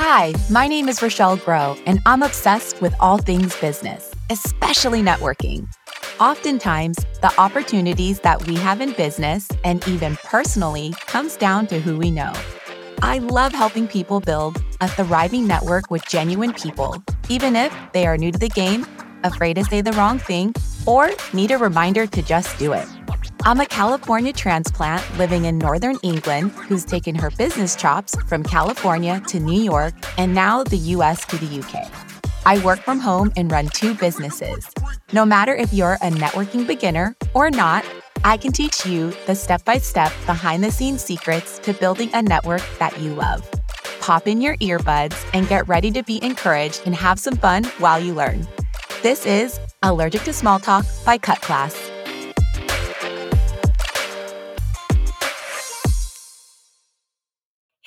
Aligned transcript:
Hi, 0.00 0.32
my 0.48 0.68
name 0.68 0.88
is 0.88 1.02
Rochelle 1.02 1.38
Grow, 1.38 1.76
and 1.84 1.98
I'm 2.06 2.22
obsessed 2.22 2.80
with 2.80 2.94
all 3.00 3.18
things 3.18 3.56
business, 3.56 4.14
especially 4.30 5.02
networking. 5.02 5.66
Oftentimes, 6.20 6.98
the 7.20 7.32
opportunities 7.36 8.20
that 8.20 8.46
we 8.46 8.54
have 8.54 8.80
in 8.80 8.92
business 8.92 9.48
and 9.64 9.86
even 9.88 10.14
personally 10.22 10.94
comes 11.08 11.36
down 11.36 11.66
to 11.66 11.80
who 11.80 11.98
we 11.98 12.12
know. 12.12 12.32
I 13.02 13.18
love 13.18 13.52
helping 13.52 13.88
people 13.88 14.20
build 14.20 14.62
a 14.80 14.86
thriving 14.86 15.48
network 15.48 15.90
with 15.90 16.06
genuine 16.06 16.52
people, 16.52 17.02
even 17.28 17.56
if 17.56 17.74
they 17.92 18.06
are 18.06 18.16
new 18.16 18.30
to 18.30 18.38
the 18.38 18.50
game, 18.50 18.86
afraid 19.24 19.54
to 19.54 19.64
say 19.64 19.80
the 19.80 19.94
wrong 19.94 20.20
thing, 20.20 20.54
or 20.86 21.10
need 21.32 21.50
a 21.50 21.58
reminder 21.58 22.06
to 22.06 22.22
just 22.22 22.56
do 22.56 22.72
it. 22.72 22.86
I'm 23.48 23.60
a 23.60 23.64
California 23.64 24.34
transplant 24.34 25.02
living 25.16 25.46
in 25.46 25.56
Northern 25.56 25.96
England 26.02 26.50
who's 26.50 26.84
taken 26.84 27.14
her 27.14 27.30
business 27.30 27.74
chops 27.74 28.14
from 28.26 28.42
California 28.42 29.22
to 29.28 29.40
New 29.40 29.62
York 29.62 29.94
and 30.18 30.34
now 30.34 30.64
the 30.64 30.76
US 30.76 31.24
to 31.24 31.38
the 31.38 31.60
UK. 31.60 31.90
I 32.44 32.62
work 32.62 32.80
from 32.80 33.00
home 33.00 33.32
and 33.38 33.50
run 33.50 33.68
two 33.68 33.94
businesses. 33.94 34.68
No 35.14 35.24
matter 35.24 35.54
if 35.54 35.72
you're 35.72 35.94
a 35.94 36.10
networking 36.10 36.66
beginner 36.66 37.16
or 37.32 37.48
not, 37.48 37.86
I 38.22 38.36
can 38.36 38.52
teach 38.52 38.84
you 38.84 39.14
the 39.26 39.34
step 39.34 39.64
by 39.64 39.78
step, 39.78 40.12
behind 40.26 40.62
the 40.62 40.70
scenes 40.70 41.02
secrets 41.02 41.58
to 41.60 41.72
building 41.72 42.10
a 42.12 42.20
network 42.20 42.60
that 42.78 43.00
you 43.00 43.14
love. 43.14 43.50
Pop 44.00 44.28
in 44.28 44.42
your 44.42 44.58
earbuds 44.58 45.16
and 45.32 45.48
get 45.48 45.66
ready 45.66 45.90
to 45.92 46.02
be 46.02 46.22
encouraged 46.22 46.82
and 46.84 46.94
have 46.94 47.18
some 47.18 47.38
fun 47.38 47.64
while 47.78 47.98
you 47.98 48.12
learn. 48.12 48.46
This 49.02 49.24
is 49.24 49.58
Allergic 49.82 50.24
to 50.24 50.34
Small 50.34 50.58
Talk 50.58 50.84
by 51.06 51.16
Cut 51.16 51.40
Class. 51.40 51.90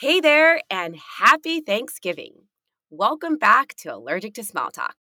Hey 0.01 0.19
there, 0.19 0.63
and 0.71 0.95
happy 1.19 1.61
Thanksgiving. 1.61 2.33
Welcome 2.89 3.37
back 3.37 3.75
to 3.81 3.93
Allergic 3.93 4.33
to 4.33 4.43
Small 4.43 4.71
Talk. 4.71 4.95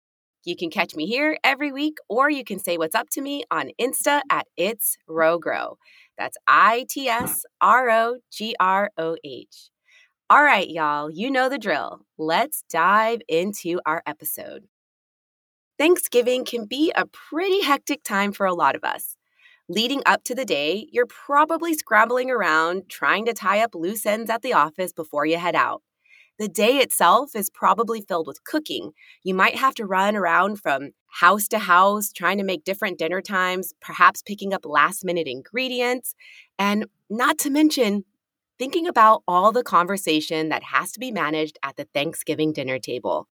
You 0.45 0.55
can 0.55 0.69
catch 0.69 0.95
me 0.95 1.07
here 1.07 1.39
every 1.43 1.73
week, 1.73 1.97
or 2.11 2.29
you 2.29 2.45
can 2.45 2.59
say 2.59 2.77
what's 2.77 2.95
up 2.95 3.09
to 3.13 3.23
me 3.23 3.43
on 3.51 3.71
Insta 3.81 4.21
at 4.31 4.47
It's 4.59 4.99
Row 5.09 5.39
Grow. 5.39 5.79
That's 6.19 6.37
I 6.47 6.85
T 6.91 7.09
S 7.09 7.47
R 7.63 7.89
O 7.89 8.19
G 8.31 8.55
R 8.61 8.91
O 8.99 9.17
H. 9.25 9.71
All 10.29 10.43
right, 10.43 10.69
y'all, 10.69 11.11
you 11.11 11.31
know 11.31 11.49
the 11.49 11.57
drill. 11.57 12.03
Let's 12.19 12.63
dive 12.69 13.23
into 13.27 13.81
our 13.87 14.03
episode. 14.05 14.65
Thanksgiving 15.79 16.45
can 16.45 16.67
be 16.67 16.93
a 16.95 17.07
pretty 17.07 17.63
hectic 17.63 18.03
time 18.03 18.33
for 18.33 18.45
a 18.45 18.53
lot 18.53 18.75
of 18.75 18.85
us. 18.85 19.17
Leading 19.73 20.03
up 20.05 20.25
to 20.25 20.35
the 20.35 20.45
day, 20.45 20.89
you're 20.91 21.07
probably 21.07 21.75
scrambling 21.75 22.29
around 22.29 22.89
trying 22.89 23.25
to 23.25 23.33
tie 23.33 23.61
up 23.61 23.73
loose 23.73 24.05
ends 24.05 24.29
at 24.29 24.43
the 24.43 24.53
office 24.53 24.93
before 24.93 25.25
you 25.25 25.37
head 25.37 25.55
out. 25.55 25.81
The 26.41 26.49
day 26.49 26.79
itself 26.79 27.37
is 27.37 27.51
probably 27.51 28.01
filled 28.01 28.27
with 28.27 28.43
cooking. 28.43 28.91
You 29.23 29.33
might 29.33 29.55
have 29.55 29.77
to 29.77 29.87
run 29.87 30.17
around 30.17 30.57
from 30.57 30.91
house 31.07 31.47
to 31.49 31.61
house 31.61 32.11
trying 32.11 32.39
to 32.39 32.45
make 32.45 32.65
different 32.65 32.99
dinner 32.99 33.23
times, 33.23 33.73
perhaps 33.81 34.23
picking 34.23 34.53
up 34.53 34.67
last 34.67 35.05
minute 35.05 35.29
ingredients, 35.29 36.17
and 36.59 36.87
not 37.09 37.39
to 37.39 37.49
mention 37.49 38.05
thinking 38.59 38.89
about 38.89 39.23
all 39.29 39.53
the 39.53 39.63
conversation 39.63 40.49
that 40.49 40.65
has 40.65 40.91
to 40.91 40.99
be 40.99 41.13
managed 41.13 41.61
at 41.63 41.77
the 41.77 41.87
Thanksgiving 41.95 42.53
dinner 42.53 42.81
table. 42.81 43.29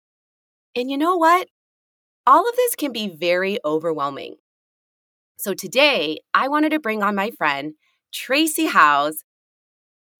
And 0.77 0.89
you 0.89 0.99
know 0.99 1.17
what? 1.17 1.49
All 2.29 2.49
of 2.49 2.55
this 2.55 2.77
can 2.77 2.93
be 2.93 3.09
very 3.09 3.59
overwhelming. 3.65 4.37
So 5.41 5.55
today, 5.55 6.19
I 6.35 6.49
wanted 6.49 6.71
to 6.71 6.81
bring 6.81 7.01
on 7.01 7.15
my 7.15 7.31
friend, 7.31 7.75
Tracy 8.13 8.67
Howes. 8.67 9.23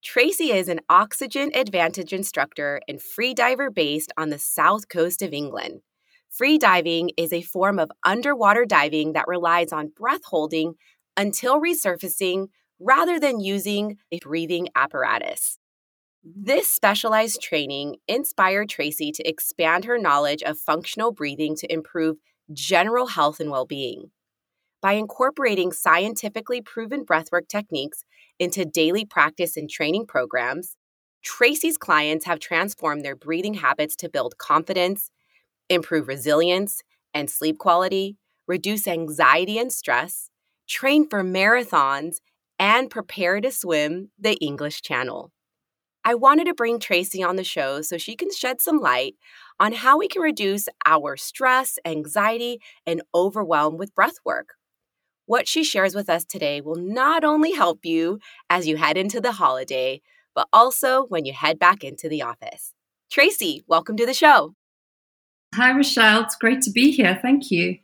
Tracy 0.01 0.53
is 0.53 0.69
an 0.69 0.79
oxygen 0.89 1.51
advantage 1.57 2.13
instructor 2.13 2.81
and 2.87 3.03
free 3.03 3.35
diver 3.35 3.69
based 3.69 4.13
on 4.17 4.29
the 4.29 4.39
south 4.39 4.89
coast 4.89 5.21
of 5.21 5.33
England. 5.33 5.81
Free 6.31 6.57
diving 6.57 7.11
is 7.17 7.33
a 7.33 7.43
form 7.43 7.81
of 7.81 7.91
underwater 8.07 8.65
diving 8.65 9.15
that 9.15 9.27
relies 9.27 9.73
on 9.73 9.89
breath 9.89 10.23
holding 10.27 10.75
until 11.17 11.61
resurfacing 11.61 12.47
rather 12.79 13.19
than 13.19 13.41
using 13.41 13.97
a 14.13 14.21
breathing 14.21 14.69
apparatus. 14.77 15.59
This 16.23 16.71
specialized 16.71 17.43
training 17.43 17.97
inspired 18.07 18.69
Tracy 18.69 19.11
to 19.11 19.29
expand 19.29 19.85
her 19.87 19.99
knowledge 19.99 20.45
of 20.45 20.61
functional 20.61 21.11
breathing 21.11 21.57
to 21.57 21.73
improve 21.73 22.19
general 22.53 23.09
health 23.09 23.41
and 23.41 23.51
well 23.51 23.67
being 23.67 24.13
by 24.81 24.93
incorporating 24.93 25.73
scientifically 25.73 26.61
proven 26.63 27.05
breathwork 27.05 27.49
techniques 27.49 28.05
into 28.39 28.65
daily 28.65 29.05
practice 29.05 29.57
and 29.57 29.69
training 29.69 30.07
programs, 30.07 30.77
Tracy's 31.23 31.77
clients 31.77 32.25
have 32.27 32.39
transformed 32.39 33.05
their 33.05 33.17
breathing 33.17 33.55
habits 33.55 33.97
to 33.97 34.09
build 34.09 34.39
confidence, 34.39 35.11
improve 35.69 36.09
resilience 36.09 36.83
and 37.15 37.31
sleep 37.31 37.59
quality, 37.59 38.17
reduce 38.47 38.89
anxiety 38.89 39.59
and 39.59 39.73
stress, 39.73 40.31
train 40.69 41.09
for 41.09 41.23
marathons, 41.23 42.17
and 42.59 42.91
prepare 42.91 43.41
to 43.41 43.51
swim 43.51 44.11
the 44.19 44.35
English 44.37 44.83
Channel. 44.83 45.33
I 46.05 46.15
wanted 46.15 46.47
to 46.47 46.55
bring 46.55 46.81
Tracy 46.81 47.23
on 47.23 47.37
the 47.37 47.45
show 47.45 47.83
so 47.83 47.99
she 47.99 48.17
can 48.17 48.33
shed 48.33 48.61
some 48.61 48.81
light 48.81 49.17
on 49.61 49.73
how 49.73 49.99
we 49.99 50.09
can 50.09 50.23
reduce 50.23 50.69
our 50.87 51.17
stress, 51.17 51.79
anxiety, 51.85 52.61
and 52.87 53.03
overwhelm 53.15 53.77
with 53.77 53.95
breathwork. 53.95 54.58
What 55.29 55.47
she 55.47 55.63
shares 55.63 55.95
with 55.95 56.09
us 56.09 56.25
today 56.25 56.63
will 56.63 56.77
not 56.77 57.23
only 57.23 57.53
help 57.53 57.85
you 57.85 58.19
as 58.49 58.67
you 58.67 58.79
head 58.79 58.97
into 58.97 59.21
the 59.21 59.33
holiday, 59.33 60.01
but 60.35 60.49
also 60.55 61.05
when 61.09 61.27
you 61.27 61.35
head 61.35 61.59
back 61.59 61.85
into 61.85 62.09
the 62.09 62.23
office. 62.23 62.73
Tracy, 63.11 63.63
welcome 63.67 63.95
to 63.99 64.07
the 64.07 64.15
show. 64.15 64.55
Hi, 65.55 65.71
Rochelle. 65.77 66.23
It's 66.23 66.35
great 66.35 66.63
to 66.63 66.71
be 66.71 66.93
here. 66.93 67.19
Thank 67.21 67.51
you. 67.51 67.77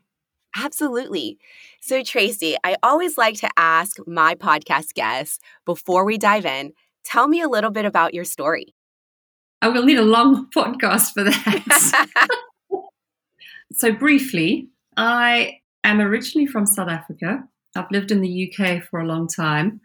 Absolutely. 0.56 1.36
So, 1.82 2.02
Tracy, 2.02 2.56
I 2.64 2.76
always 2.82 3.18
like 3.18 3.36
to 3.40 3.50
ask 3.58 3.98
my 4.06 4.34
podcast 4.34 4.94
guests 4.94 5.38
before 5.66 6.06
we 6.06 6.16
dive 6.16 6.46
in 6.46 6.72
tell 7.04 7.28
me 7.28 7.42
a 7.42 7.48
little 7.48 7.70
bit 7.70 7.84
about 7.84 8.14
your 8.14 8.24
story. 8.24 8.74
Oh, 9.60 9.68
I 9.68 9.68
will 9.68 9.84
need 9.84 9.98
a 9.98 10.02
long 10.02 10.48
podcast 10.56 11.12
for 11.12 11.24
that. 11.24 12.40
so, 13.74 13.92
briefly, 13.92 14.70
I 14.96 15.58
am 15.90 16.00
originally 16.00 16.46
from 16.46 16.66
South 16.66 16.88
Africa. 16.88 17.44
I've 17.76 17.90
lived 17.90 18.10
in 18.10 18.20
the 18.20 18.52
UK 18.52 18.82
for 18.84 19.00
a 19.00 19.06
long 19.06 19.28
time 19.28 19.80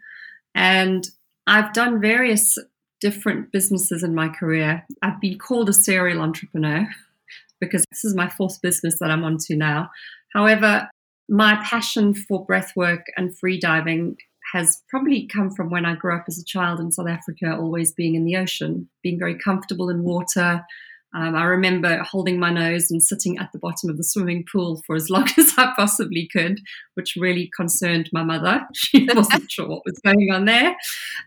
and 0.54 1.08
I've 1.46 1.72
done 1.72 2.00
various 2.00 2.58
different 3.00 3.50
businesses 3.52 4.02
in 4.02 4.14
my 4.14 4.28
career. 4.28 4.84
I've 5.02 5.20
been 5.20 5.38
called 5.38 5.68
a 5.68 5.72
serial 5.72 6.20
entrepreneur 6.20 6.86
because 7.60 7.84
this 7.90 8.04
is 8.04 8.14
my 8.14 8.28
fourth 8.28 8.60
business 8.62 8.98
that 9.00 9.10
I'm 9.10 9.24
onto 9.24 9.56
now. 9.56 9.90
However, 10.34 10.88
my 11.28 11.62
passion 11.64 12.14
for 12.14 12.46
breathwork 12.46 13.02
and 13.16 13.36
free 13.38 13.58
diving 13.58 14.16
has 14.52 14.82
probably 14.88 15.28
come 15.28 15.50
from 15.50 15.70
when 15.70 15.84
I 15.84 15.94
grew 15.94 16.14
up 16.14 16.24
as 16.26 16.38
a 16.38 16.44
child 16.44 16.80
in 16.80 16.90
South 16.90 17.08
Africa, 17.08 17.56
always 17.56 17.92
being 17.92 18.14
in 18.16 18.24
the 18.24 18.36
ocean, 18.36 18.88
being 19.02 19.18
very 19.18 19.38
comfortable 19.38 19.88
in 19.88 20.02
water, 20.02 20.64
um, 21.12 21.34
I 21.34 21.44
remember 21.44 21.98
holding 22.02 22.38
my 22.38 22.50
nose 22.50 22.90
and 22.90 23.02
sitting 23.02 23.38
at 23.38 23.50
the 23.52 23.58
bottom 23.58 23.90
of 23.90 23.96
the 23.96 24.04
swimming 24.04 24.44
pool 24.50 24.82
for 24.86 24.94
as 24.94 25.10
long 25.10 25.28
as 25.36 25.52
I 25.58 25.72
possibly 25.76 26.28
could, 26.32 26.60
which 26.94 27.16
really 27.16 27.50
concerned 27.56 28.08
my 28.12 28.22
mother. 28.22 28.66
She 28.74 29.08
wasn't 29.14 29.50
sure 29.50 29.68
what 29.68 29.84
was 29.84 30.00
going 30.04 30.30
on 30.32 30.44
there. 30.44 30.76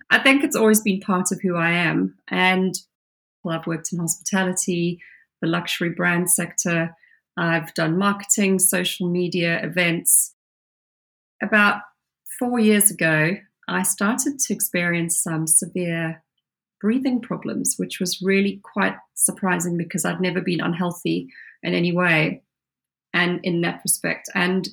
I 0.10 0.20
think 0.20 0.44
it's 0.44 0.56
always 0.56 0.82
been 0.82 1.00
part 1.00 1.32
of 1.32 1.40
who 1.42 1.56
I 1.56 1.72
am. 1.72 2.16
And 2.30 2.74
well, 3.44 3.58
I've 3.58 3.68
worked 3.68 3.92
in 3.92 4.00
hospitality, 4.00 5.00
the 5.42 5.48
luxury 5.48 5.90
brand 5.90 6.32
sector. 6.32 6.96
I've 7.38 7.74
done 7.74 7.98
marketing, 7.98 8.60
social 8.60 9.10
media, 9.10 9.64
events. 9.64 10.34
About 11.42 11.82
four 12.40 12.60
years 12.60 12.90
ago, 12.90 13.36
I 13.68 13.84
started 13.84 14.40
to 14.40 14.54
experience 14.54 15.22
some 15.22 15.48
severe 15.48 16.23
breathing 16.84 17.22
problems, 17.22 17.76
which 17.78 18.02
was 18.02 18.22
really 18.22 18.60
quite 18.62 18.94
surprising 19.14 19.78
because 19.78 20.04
I'd 20.04 20.20
never 20.20 20.42
been 20.42 20.60
unhealthy 20.60 21.30
in 21.64 21.74
any 21.74 21.94
way 21.94 22.44
and 23.14 23.40
in 23.42 23.62
that 23.62 23.80
respect. 23.86 24.30
And 24.36 24.68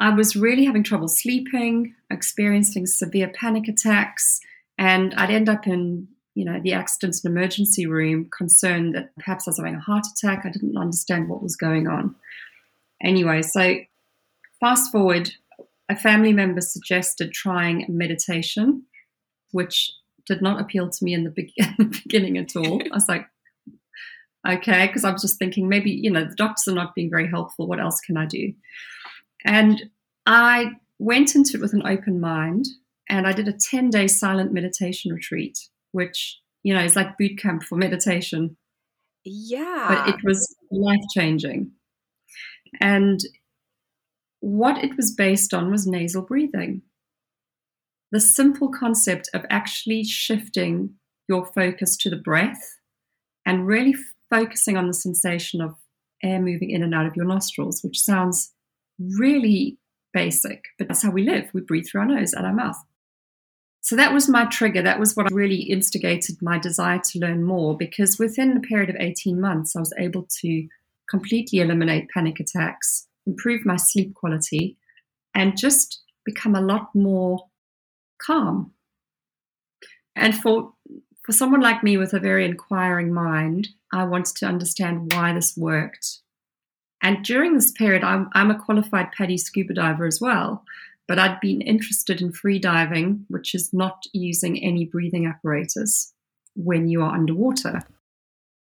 I 0.00 0.10
was 0.10 0.34
really 0.34 0.64
having 0.64 0.82
trouble 0.82 1.06
sleeping, 1.06 1.94
experiencing 2.10 2.86
severe 2.86 3.28
panic 3.28 3.68
attacks, 3.68 4.40
and 4.78 5.14
I'd 5.14 5.30
end 5.30 5.48
up 5.48 5.68
in 5.68 6.08
you 6.34 6.44
know 6.44 6.60
the 6.60 6.72
accidents 6.72 7.24
and 7.24 7.30
emergency 7.32 7.86
room 7.86 8.28
concerned 8.36 8.96
that 8.96 9.14
perhaps 9.14 9.46
I 9.46 9.50
was 9.50 9.58
having 9.58 9.76
a 9.76 9.80
heart 9.80 10.06
attack. 10.12 10.44
I 10.44 10.50
didn't 10.50 10.76
understand 10.76 11.28
what 11.28 11.40
was 11.40 11.54
going 11.54 11.86
on. 11.86 12.16
Anyway, 13.00 13.42
so 13.42 13.76
fast 14.58 14.90
forward, 14.90 15.30
a 15.88 15.94
family 15.94 16.32
member 16.32 16.60
suggested 16.60 17.32
trying 17.32 17.86
meditation, 17.88 18.82
which 19.52 19.92
did 20.26 20.42
not 20.42 20.60
appeal 20.60 20.88
to 20.88 21.04
me 21.04 21.14
in 21.14 21.24
the, 21.24 21.30
be- 21.30 21.52
in 21.56 21.74
the 21.78 22.00
beginning 22.02 22.38
at 22.38 22.56
all. 22.56 22.80
I 22.82 22.94
was 22.94 23.08
like, 23.08 23.26
okay, 24.46 24.86
because 24.86 25.04
I 25.04 25.12
was 25.12 25.22
just 25.22 25.38
thinking 25.38 25.68
maybe, 25.68 25.90
you 25.90 26.10
know, 26.10 26.24
the 26.24 26.34
doctors 26.34 26.68
are 26.68 26.74
not 26.74 26.94
being 26.94 27.10
very 27.10 27.28
helpful. 27.28 27.66
What 27.66 27.80
else 27.80 28.00
can 28.00 28.16
I 28.16 28.26
do? 28.26 28.52
And 29.44 29.90
I 30.26 30.72
went 30.98 31.34
into 31.34 31.56
it 31.56 31.60
with 31.60 31.72
an 31.72 31.86
open 31.86 32.20
mind 32.20 32.66
and 33.08 33.26
I 33.26 33.32
did 33.32 33.48
a 33.48 33.52
10 33.52 33.90
day 33.90 34.06
silent 34.06 34.52
meditation 34.52 35.12
retreat, 35.12 35.58
which, 35.92 36.40
you 36.62 36.74
know, 36.74 36.82
is 36.82 36.96
like 36.96 37.18
boot 37.18 37.38
camp 37.38 37.62
for 37.62 37.76
meditation. 37.76 38.56
Yeah. 39.24 39.86
But 39.88 40.14
it 40.14 40.24
was 40.24 40.54
life 40.70 41.04
changing. 41.14 41.72
And 42.80 43.20
what 44.40 44.82
it 44.82 44.96
was 44.96 45.12
based 45.12 45.54
on 45.54 45.70
was 45.70 45.86
nasal 45.86 46.22
breathing. 46.22 46.82
The 48.14 48.20
simple 48.20 48.68
concept 48.68 49.28
of 49.34 49.44
actually 49.50 50.04
shifting 50.04 50.90
your 51.28 51.44
focus 51.44 51.96
to 51.96 52.08
the 52.08 52.14
breath 52.16 52.78
and 53.44 53.66
really 53.66 53.96
focusing 54.30 54.76
on 54.76 54.86
the 54.86 54.94
sensation 54.94 55.60
of 55.60 55.74
air 56.22 56.40
moving 56.40 56.70
in 56.70 56.84
and 56.84 56.94
out 56.94 57.06
of 57.06 57.16
your 57.16 57.24
nostrils, 57.24 57.82
which 57.82 57.98
sounds 57.98 58.52
really 59.00 59.78
basic, 60.12 60.62
but 60.78 60.86
that's 60.86 61.02
how 61.02 61.10
we 61.10 61.24
live. 61.24 61.50
We 61.52 61.62
breathe 61.62 61.86
through 61.90 62.02
our 62.02 62.06
nose 62.06 62.32
and 62.32 62.46
our 62.46 62.52
mouth. 62.52 62.80
So 63.80 63.96
that 63.96 64.12
was 64.12 64.28
my 64.28 64.44
trigger. 64.44 64.80
That 64.80 65.00
was 65.00 65.16
what 65.16 65.32
really 65.32 65.62
instigated 65.62 66.36
my 66.40 66.56
desire 66.60 67.00
to 67.10 67.18
learn 67.18 67.42
more 67.42 67.76
because 67.76 68.20
within 68.20 68.56
a 68.56 68.60
period 68.60 68.90
of 68.90 68.96
18 69.00 69.40
months, 69.40 69.74
I 69.74 69.80
was 69.80 69.92
able 69.98 70.28
to 70.40 70.68
completely 71.10 71.58
eliminate 71.58 72.10
panic 72.10 72.38
attacks, 72.38 73.08
improve 73.26 73.66
my 73.66 73.74
sleep 73.74 74.14
quality, 74.14 74.76
and 75.34 75.58
just 75.58 76.00
become 76.24 76.54
a 76.54 76.60
lot 76.60 76.94
more 76.94 77.46
calm. 78.18 78.72
And 80.16 80.34
for 80.34 80.72
for 81.24 81.32
someone 81.32 81.62
like 81.62 81.82
me 81.82 81.96
with 81.96 82.12
a 82.12 82.20
very 82.20 82.44
inquiring 82.44 83.12
mind, 83.12 83.68
I 83.92 84.04
wanted 84.04 84.36
to 84.36 84.46
understand 84.46 85.12
why 85.12 85.32
this 85.32 85.56
worked. 85.56 86.20
And 87.02 87.24
during 87.24 87.54
this 87.54 87.72
period, 87.72 88.04
I'm, 88.04 88.28
I'm 88.34 88.50
a 88.50 88.58
qualified 88.58 89.12
PADI 89.12 89.38
scuba 89.38 89.74
diver 89.74 90.04
as 90.06 90.20
well, 90.20 90.64
but 91.08 91.18
I'd 91.18 91.40
been 91.40 91.62
interested 91.62 92.20
in 92.20 92.32
free 92.32 92.58
diving, 92.58 93.24
which 93.28 93.54
is 93.54 93.72
not 93.72 94.04
using 94.12 94.62
any 94.62 94.84
breathing 94.84 95.26
apparatus 95.26 96.12
when 96.54 96.88
you 96.88 97.02
are 97.02 97.14
underwater. 97.14 97.82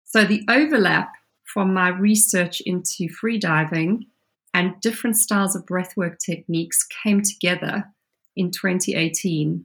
So 0.04 0.24
the 0.24 0.44
overlap 0.48 1.12
from 1.44 1.74
my 1.74 1.88
research 1.88 2.62
into 2.62 3.08
free 3.08 3.38
diving 3.38 4.06
and 4.54 4.80
different 4.80 5.16
styles 5.16 5.54
of 5.54 5.66
breathwork 5.66 6.18
techniques 6.18 6.86
came 7.02 7.22
together 7.22 7.84
in 8.38 8.50
2018. 8.50 9.64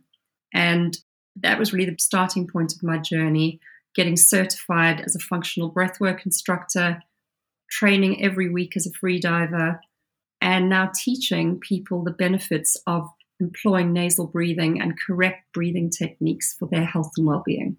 And 0.54 0.98
that 1.38 1.58
was 1.58 1.72
really 1.72 1.90
the 1.90 1.96
starting 2.00 2.48
point 2.48 2.74
of 2.74 2.84
my 2.84 2.98
journey, 2.98 3.60
getting 3.96 4.18
certified 4.18 5.02
as 5.02 5.16
a 5.16 5.20
functional 5.20 5.72
breathwork 5.72 6.26
instructor, 6.26 7.02
training 7.72 8.24
every 8.24 8.50
week 8.50 8.76
as 8.76 8.86
a 8.86 8.92
free 8.92 9.20
diver, 9.20 9.80
and 10.42 10.68
now 10.70 10.92
teaching 10.94 11.60
people 11.60 12.04
the 12.04 12.12
benefits 12.12 12.76
of 12.88 13.08
employing 13.40 13.94
nasal 13.94 14.28
breathing 14.28 14.82
and 14.82 15.00
correct 15.00 15.46
breathing 15.54 15.90
techniques 15.90 16.54
for 16.54 16.68
their 16.70 16.86
health 16.86 17.12
and 17.18 17.26
well-being. 17.26 17.78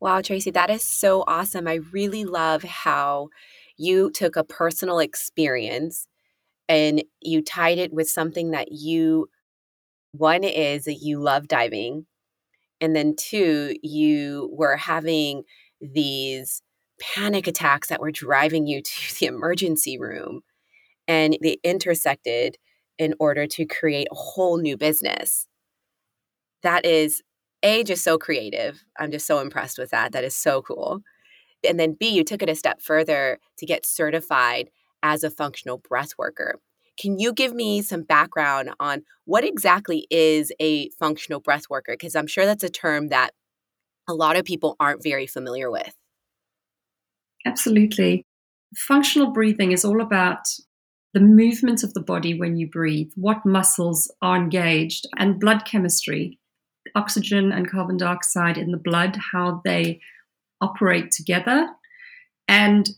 Wow, 0.00 0.20
Tracy, 0.20 0.50
that 0.50 0.70
is 0.70 0.82
so 0.82 1.24
awesome. 1.26 1.66
I 1.66 1.80
really 1.92 2.24
love 2.24 2.62
how 2.62 3.28
you 3.76 4.10
took 4.10 4.36
a 4.36 4.44
personal 4.44 4.98
experience 4.98 6.06
and 6.68 7.02
you 7.22 7.42
tied 7.42 7.78
it 7.78 7.92
with 7.92 8.08
something 8.08 8.50
that 8.50 8.72
you 8.72 9.28
one 10.18 10.44
is 10.44 10.84
that 10.84 11.00
you 11.02 11.18
love 11.20 11.48
diving 11.48 12.06
and 12.80 12.94
then 12.94 13.14
two 13.16 13.74
you 13.82 14.50
were 14.52 14.76
having 14.76 15.42
these 15.80 16.62
panic 17.00 17.46
attacks 17.46 17.88
that 17.88 18.00
were 18.00 18.10
driving 18.10 18.66
you 18.66 18.82
to 18.84 19.18
the 19.18 19.26
emergency 19.26 19.98
room 19.98 20.42
and 21.08 21.38
they 21.42 21.58
intersected 21.62 22.56
in 22.98 23.14
order 23.20 23.46
to 23.46 23.66
create 23.66 24.08
a 24.10 24.14
whole 24.14 24.58
new 24.58 24.76
business. 24.76 25.46
That 26.62 26.84
is 26.84 27.22
a 27.62 27.84
just 27.84 28.02
so 28.02 28.18
creative. 28.18 28.84
I'm 28.98 29.10
just 29.10 29.26
so 29.26 29.38
impressed 29.40 29.78
with 29.78 29.90
that. 29.90 30.12
That 30.12 30.24
is 30.24 30.34
so 30.34 30.62
cool. 30.62 31.00
And 31.68 31.78
then 31.78 31.96
b 31.98 32.08
you 32.08 32.24
took 32.24 32.42
it 32.42 32.48
a 32.48 32.54
step 32.54 32.80
further 32.80 33.38
to 33.58 33.66
get 33.66 33.86
certified 33.86 34.70
as 35.02 35.24
a 35.24 35.30
functional 35.30 35.78
breath 35.78 36.12
worker 36.18 36.58
can 36.98 37.18
you 37.18 37.32
give 37.32 37.54
me 37.54 37.82
some 37.82 38.02
background 38.02 38.70
on 38.80 39.02
what 39.24 39.44
exactly 39.44 40.06
is 40.10 40.52
a 40.60 40.88
functional 40.90 41.40
breath 41.40 41.64
worker? 41.68 41.92
Because 41.92 42.16
I'm 42.16 42.26
sure 42.26 42.46
that's 42.46 42.64
a 42.64 42.70
term 42.70 43.08
that 43.08 43.30
a 44.08 44.14
lot 44.14 44.36
of 44.36 44.44
people 44.44 44.76
aren't 44.78 45.02
very 45.02 45.26
familiar 45.26 45.70
with. 45.70 45.94
Absolutely. 47.44 48.24
Functional 48.76 49.30
breathing 49.30 49.72
is 49.72 49.84
all 49.84 50.00
about 50.00 50.46
the 51.14 51.20
movement 51.20 51.82
of 51.82 51.94
the 51.94 52.00
body 52.00 52.38
when 52.38 52.56
you 52.56 52.68
breathe, 52.68 53.10
what 53.14 53.46
muscles 53.46 54.12
are 54.20 54.36
engaged, 54.36 55.06
and 55.16 55.40
blood 55.40 55.64
chemistry, 55.64 56.38
oxygen 56.94 57.52
and 57.52 57.70
carbon 57.70 57.96
dioxide 57.96 58.58
in 58.58 58.70
the 58.70 58.76
blood, 58.76 59.18
how 59.32 59.60
they 59.64 60.00
operate 60.60 61.10
together. 61.10 61.68
And 62.48 62.88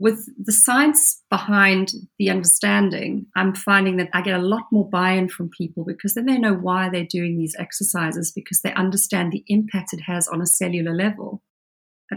with 0.00 0.30
the 0.42 0.52
science 0.52 1.22
behind 1.28 1.92
the 2.18 2.30
understanding, 2.30 3.26
I'm 3.36 3.54
finding 3.54 3.98
that 3.98 4.08
I 4.14 4.22
get 4.22 4.40
a 4.40 4.42
lot 4.42 4.62
more 4.72 4.88
buy 4.88 5.12
in 5.12 5.28
from 5.28 5.50
people 5.50 5.84
because 5.84 6.14
then 6.14 6.24
they 6.24 6.38
know 6.38 6.54
why 6.54 6.88
they're 6.88 7.04
doing 7.04 7.36
these 7.36 7.54
exercises 7.58 8.32
because 8.34 8.62
they 8.62 8.72
understand 8.72 9.30
the 9.30 9.44
impact 9.48 9.92
it 9.92 10.00
has 10.00 10.26
on 10.26 10.40
a 10.40 10.46
cellular 10.46 10.94
level. 10.94 11.42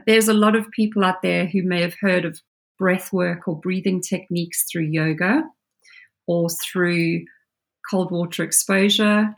There's 0.07 0.29
a 0.29 0.33
lot 0.33 0.55
of 0.55 0.71
people 0.71 1.03
out 1.03 1.21
there 1.21 1.45
who 1.45 1.61
may 1.61 1.81
have 1.81 1.95
heard 1.99 2.23
of 2.23 2.39
breath 2.79 3.11
work 3.11 3.49
or 3.49 3.59
breathing 3.59 4.01
techniques 4.01 4.63
through 4.71 4.87
yoga 4.89 5.43
or 6.25 6.47
through 6.49 7.25
cold 7.91 8.11
water 8.11 8.43
exposure. 8.43 9.35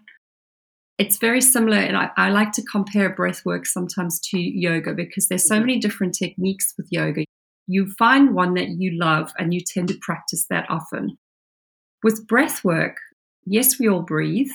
It's 1.00 1.18
very 1.18 1.42
similar, 1.42 1.78
and 1.78 1.98
I, 1.98 2.12
I 2.16 2.30
like 2.30 2.52
to 2.54 2.64
compare 2.64 3.10
breath 3.10 3.44
work 3.44 3.66
sometimes 3.66 4.20
to 4.30 4.40
yoga 4.40 4.94
because 4.94 5.28
there's 5.28 5.48
so 5.48 5.56
mm-hmm. 5.56 5.66
many 5.66 5.80
different 5.80 6.14
techniques 6.14 6.76
with 6.78 6.88
yoga 6.92 7.26
you 7.68 7.92
find 7.98 8.36
one 8.36 8.54
that 8.56 8.70
you 8.70 8.92
love 9.00 9.32
and 9.38 9.54
you 9.54 9.62
tend 9.62 9.88
to 9.90 9.98
practice 10.02 10.46
that 10.50 10.70
often. 10.70 11.18
With 12.04 12.28
breath 12.28 12.64
work, 12.64 12.98
yes, 13.46 13.80
we 13.80 13.88
all 13.88 14.02
breathe, 14.02 14.52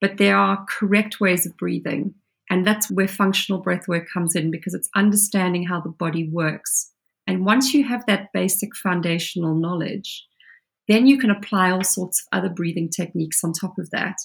but 0.00 0.16
there 0.16 0.36
are 0.36 0.64
correct 0.68 1.20
ways 1.20 1.46
of 1.46 1.56
breathing. 1.56 2.14
And 2.50 2.66
that's 2.66 2.90
where 2.90 3.08
functional 3.08 3.60
breath 3.60 3.88
work 3.88 4.08
comes 4.12 4.34
in 4.34 4.50
because 4.50 4.74
it's 4.74 4.88
understanding 4.94 5.66
how 5.66 5.80
the 5.80 5.88
body 5.88 6.28
works. 6.28 6.90
And 7.26 7.46
once 7.46 7.72
you 7.72 7.84
have 7.84 8.04
that 8.06 8.32
basic 8.32 8.74
foundational 8.76 9.54
knowledge, 9.54 10.26
then 10.88 11.06
you 11.06 11.18
can 11.18 11.30
apply 11.30 11.70
all 11.70 11.84
sorts 11.84 12.20
of 12.20 12.38
other 12.38 12.48
breathing 12.48 12.90
techniques 12.90 13.42
on 13.44 13.52
top 13.52 13.78
of 13.78 13.90
that. 13.90 14.16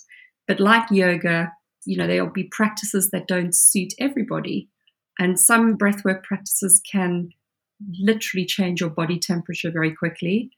But 0.48 0.60
like 0.60 0.90
yoga, 0.90 1.52
you 1.86 1.98
know, 1.98 2.08
there'll 2.08 2.30
be 2.30 2.50
practices 2.52 3.12
that 3.12 3.28
don't 3.28 3.56
suit 3.56 3.94
everybody. 4.00 4.70
And 5.20 5.40
some 5.40 5.78
breathwork 5.78 6.24
practices 6.24 6.82
can 6.92 7.30
literally 8.00 8.46
change 8.46 8.82
your 8.82 8.90
body 8.90 9.20
temperature 9.20 9.72
very 9.72 9.94
quickly. 9.94 10.52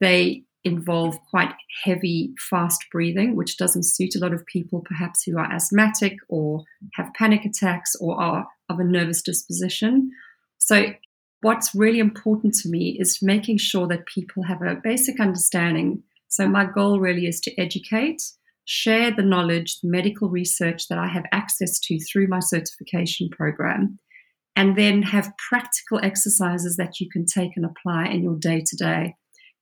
They 0.00 0.44
involve 0.64 1.18
quite 1.30 1.52
heavy, 1.84 2.34
fast 2.50 2.84
breathing, 2.92 3.34
which 3.34 3.56
doesn't 3.56 3.84
suit 3.84 4.14
a 4.14 4.18
lot 4.18 4.34
of 4.34 4.44
people, 4.46 4.82
perhaps 4.84 5.22
who 5.22 5.38
are 5.38 5.50
asthmatic 5.50 6.18
or 6.28 6.64
have 6.94 7.12
panic 7.14 7.44
attacks 7.44 7.96
or 7.96 8.20
are 8.20 8.46
of 8.68 8.78
a 8.78 8.84
nervous 8.84 9.22
disposition. 9.22 10.10
So, 10.58 10.92
what's 11.40 11.74
really 11.74 11.98
important 11.98 12.54
to 12.56 12.68
me 12.68 12.96
is 13.00 13.22
making 13.22 13.58
sure 13.58 13.86
that 13.88 14.06
people 14.06 14.42
have 14.44 14.62
a 14.62 14.74
basic 14.74 15.18
understanding. 15.18 16.02
So, 16.28 16.46
my 16.46 16.66
goal 16.66 17.00
really 17.00 17.26
is 17.26 17.40
to 17.40 17.58
educate, 17.58 18.22
share 18.66 19.10
the 19.10 19.22
knowledge, 19.22 19.80
the 19.80 19.88
medical 19.88 20.28
research 20.28 20.88
that 20.88 20.98
I 20.98 21.08
have 21.08 21.24
access 21.32 21.78
to 21.80 21.98
through 22.00 22.28
my 22.28 22.40
certification 22.40 23.30
program, 23.30 23.98
and 24.56 24.76
then 24.76 25.02
have 25.02 25.32
practical 25.48 26.00
exercises 26.02 26.76
that 26.76 27.00
you 27.00 27.08
can 27.08 27.24
take 27.24 27.52
and 27.56 27.64
apply 27.64 28.06
in 28.06 28.22
your 28.22 28.36
day 28.36 28.62
to 28.64 28.76
day. 28.76 29.14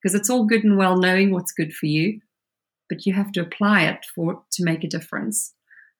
Because 0.02 0.14
it's 0.14 0.30
all 0.30 0.46
good 0.46 0.64
and 0.64 0.76
well 0.76 0.96
knowing 0.96 1.32
what's 1.32 1.52
good 1.52 1.72
for 1.72 1.86
you, 1.86 2.20
but 2.88 3.04
you 3.04 3.12
have 3.14 3.32
to 3.32 3.40
apply 3.40 3.82
it 3.82 4.06
for 4.14 4.42
to 4.52 4.64
make 4.64 4.84
a 4.84 4.88
difference. 4.88 5.54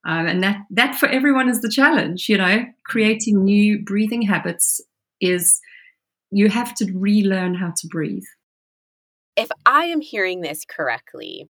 Um, 0.06 0.26
and 0.26 0.42
that 0.42 0.62
that 0.70 0.94
for 0.94 1.08
everyone 1.08 1.48
is 1.48 1.60
the 1.60 1.70
challenge. 1.70 2.28
You 2.28 2.38
know, 2.38 2.64
creating 2.86 3.44
new 3.44 3.82
breathing 3.84 4.22
habits 4.22 4.80
is 5.20 5.60
you 6.30 6.48
have 6.48 6.74
to 6.76 6.90
relearn 6.94 7.54
how 7.54 7.72
to 7.76 7.88
breathe. 7.88 8.24
If 9.36 9.48
I 9.66 9.84
am 9.84 10.00
hearing 10.00 10.40
this 10.40 10.64
correctly, 10.64 11.48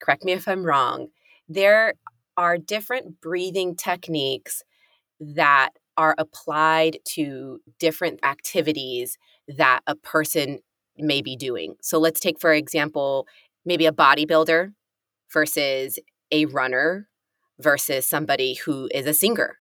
correct 0.00 0.24
me 0.24 0.32
if 0.32 0.48
I'm 0.48 0.64
wrong. 0.64 1.08
There 1.48 1.94
are 2.36 2.56
different 2.56 3.20
breathing 3.20 3.76
techniques 3.76 4.62
that 5.20 5.70
are 5.96 6.14
applied 6.18 6.98
to 7.04 7.60
different 7.78 8.20
activities 8.24 9.18
that 9.48 9.80
a 9.86 9.94
person 9.94 10.58
may 10.96 11.22
be 11.22 11.36
doing. 11.36 11.74
So 11.80 11.98
let's 11.98 12.20
take, 12.20 12.40
for 12.40 12.52
example, 12.52 13.26
maybe 13.64 13.86
a 13.86 13.92
bodybuilder 13.92 14.72
versus 15.32 15.98
a 16.30 16.46
runner 16.46 17.08
versus 17.58 18.06
somebody 18.06 18.54
who 18.54 18.88
is 18.94 19.06
a 19.06 19.14
singer. 19.14 19.58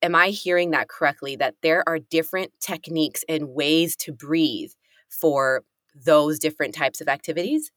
Am 0.00 0.14
I 0.14 0.28
hearing 0.28 0.70
that 0.70 0.88
correctly? 0.88 1.36
That 1.36 1.56
there 1.62 1.82
are 1.88 1.98
different 1.98 2.52
techniques 2.60 3.24
and 3.28 3.48
ways 3.48 3.96
to 3.96 4.12
breathe 4.12 4.70
for 5.08 5.64
those 5.94 6.38
different 6.38 6.74
types 6.74 7.00
of 7.00 7.08
activities? 7.08 7.70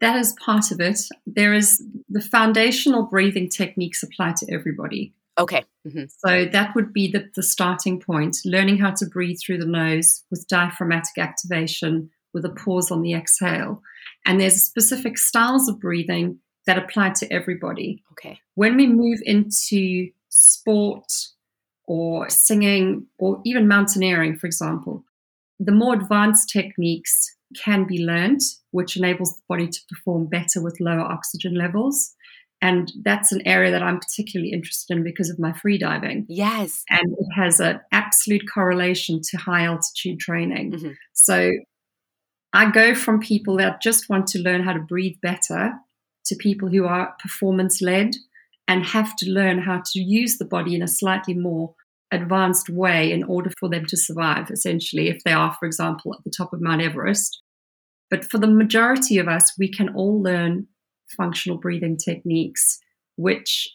That 0.00 0.16
is 0.16 0.34
part 0.44 0.70
of 0.70 0.80
it. 0.80 1.00
There 1.26 1.54
is 1.54 1.82
the 2.08 2.20
foundational 2.20 3.04
breathing 3.04 3.48
techniques 3.48 4.02
apply 4.02 4.34
to 4.38 4.46
everybody. 4.52 5.12
Okay. 5.38 5.64
Mm-hmm. 5.86 6.04
So 6.18 6.46
that 6.46 6.74
would 6.74 6.92
be 6.92 7.10
the, 7.10 7.28
the 7.34 7.42
starting 7.42 8.00
point 8.00 8.36
learning 8.44 8.78
how 8.78 8.90
to 8.92 9.06
breathe 9.06 9.38
through 9.44 9.58
the 9.58 9.66
nose 9.66 10.24
with 10.30 10.46
diaphragmatic 10.48 11.16
activation 11.18 12.10
with 12.34 12.44
a 12.44 12.50
pause 12.50 12.90
on 12.90 13.02
the 13.02 13.14
exhale. 13.14 13.82
And 14.26 14.40
there's 14.40 14.62
specific 14.62 15.16
styles 15.16 15.68
of 15.68 15.80
breathing 15.80 16.38
that 16.66 16.78
apply 16.78 17.10
to 17.10 17.32
everybody. 17.32 18.02
Okay. 18.12 18.38
When 18.54 18.76
we 18.76 18.86
move 18.86 19.20
into 19.24 20.10
sport 20.28 21.10
or 21.86 22.28
singing 22.28 23.06
or 23.18 23.40
even 23.44 23.68
mountaineering, 23.68 24.36
for 24.36 24.46
example, 24.46 25.04
the 25.58 25.72
more 25.72 25.94
advanced 25.94 26.50
techniques 26.50 27.34
can 27.56 27.86
be 27.86 28.04
learned, 28.04 28.40
which 28.72 28.96
enables 28.96 29.34
the 29.34 29.42
body 29.48 29.68
to 29.68 29.80
perform 29.88 30.26
better 30.26 30.62
with 30.62 30.80
lower 30.80 31.00
oxygen 31.00 31.54
levels. 31.54 32.14
And 32.60 32.92
that's 33.02 33.30
an 33.30 33.46
area 33.46 33.70
that 33.70 33.82
I'm 33.82 34.00
particularly 34.00 34.52
interested 34.52 34.96
in 34.96 35.04
because 35.04 35.30
of 35.30 35.38
my 35.38 35.52
freediving. 35.52 36.24
Yes. 36.28 36.84
And 36.90 37.12
it 37.12 37.28
has 37.36 37.60
an 37.60 37.80
absolute 37.92 38.42
correlation 38.52 39.20
to 39.30 39.36
high 39.36 39.64
altitude 39.64 40.18
training. 40.18 40.72
Mm-hmm. 40.72 40.90
So 41.12 41.52
I 42.52 42.70
go 42.70 42.94
from 42.94 43.20
people 43.20 43.58
that 43.58 43.80
just 43.80 44.08
want 44.08 44.26
to 44.28 44.40
learn 44.40 44.64
how 44.64 44.72
to 44.72 44.80
breathe 44.80 45.16
better 45.22 45.74
to 46.26 46.36
people 46.36 46.68
who 46.68 46.84
are 46.84 47.14
performance 47.20 47.80
led 47.80 48.16
and 48.66 48.84
have 48.84 49.14
to 49.16 49.30
learn 49.30 49.60
how 49.60 49.82
to 49.92 50.00
use 50.00 50.38
the 50.38 50.44
body 50.44 50.74
in 50.74 50.82
a 50.82 50.88
slightly 50.88 51.34
more 51.34 51.74
advanced 52.10 52.68
way 52.68 53.12
in 53.12 53.22
order 53.22 53.50
for 53.58 53.68
them 53.68 53.86
to 53.86 53.96
survive, 53.96 54.50
essentially, 54.50 55.08
if 55.08 55.22
they 55.24 55.32
are, 55.32 55.54
for 55.58 55.66
example, 55.66 56.14
at 56.14 56.24
the 56.24 56.32
top 56.36 56.52
of 56.52 56.60
Mount 56.60 56.82
Everest. 56.82 57.42
But 58.10 58.24
for 58.24 58.38
the 58.38 58.46
majority 58.46 59.18
of 59.18 59.28
us, 59.28 59.52
we 59.58 59.70
can 59.70 59.94
all 59.94 60.22
learn 60.22 60.66
functional 61.16 61.58
breathing 61.58 61.96
techniques, 61.96 62.80
which 63.16 63.68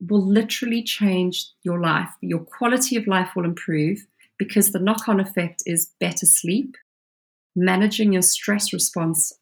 will 0.00 0.24
literally 0.24 0.82
change 0.82 1.46
your 1.62 1.80
life. 1.80 2.10
Your 2.20 2.40
quality 2.40 2.96
of 2.96 3.06
life 3.06 3.30
will 3.34 3.44
improve 3.44 4.06
because 4.38 4.72
the 4.72 4.78
knock 4.78 5.08
on 5.08 5.20
effect 5.20 5.62
is 5.66 5.92
better 6.00 6.26
sleep, 6.26 6.76
managing 7.54 8.12
your 8.12 8.22
stress 8.22 8.72
response 8.72 9.32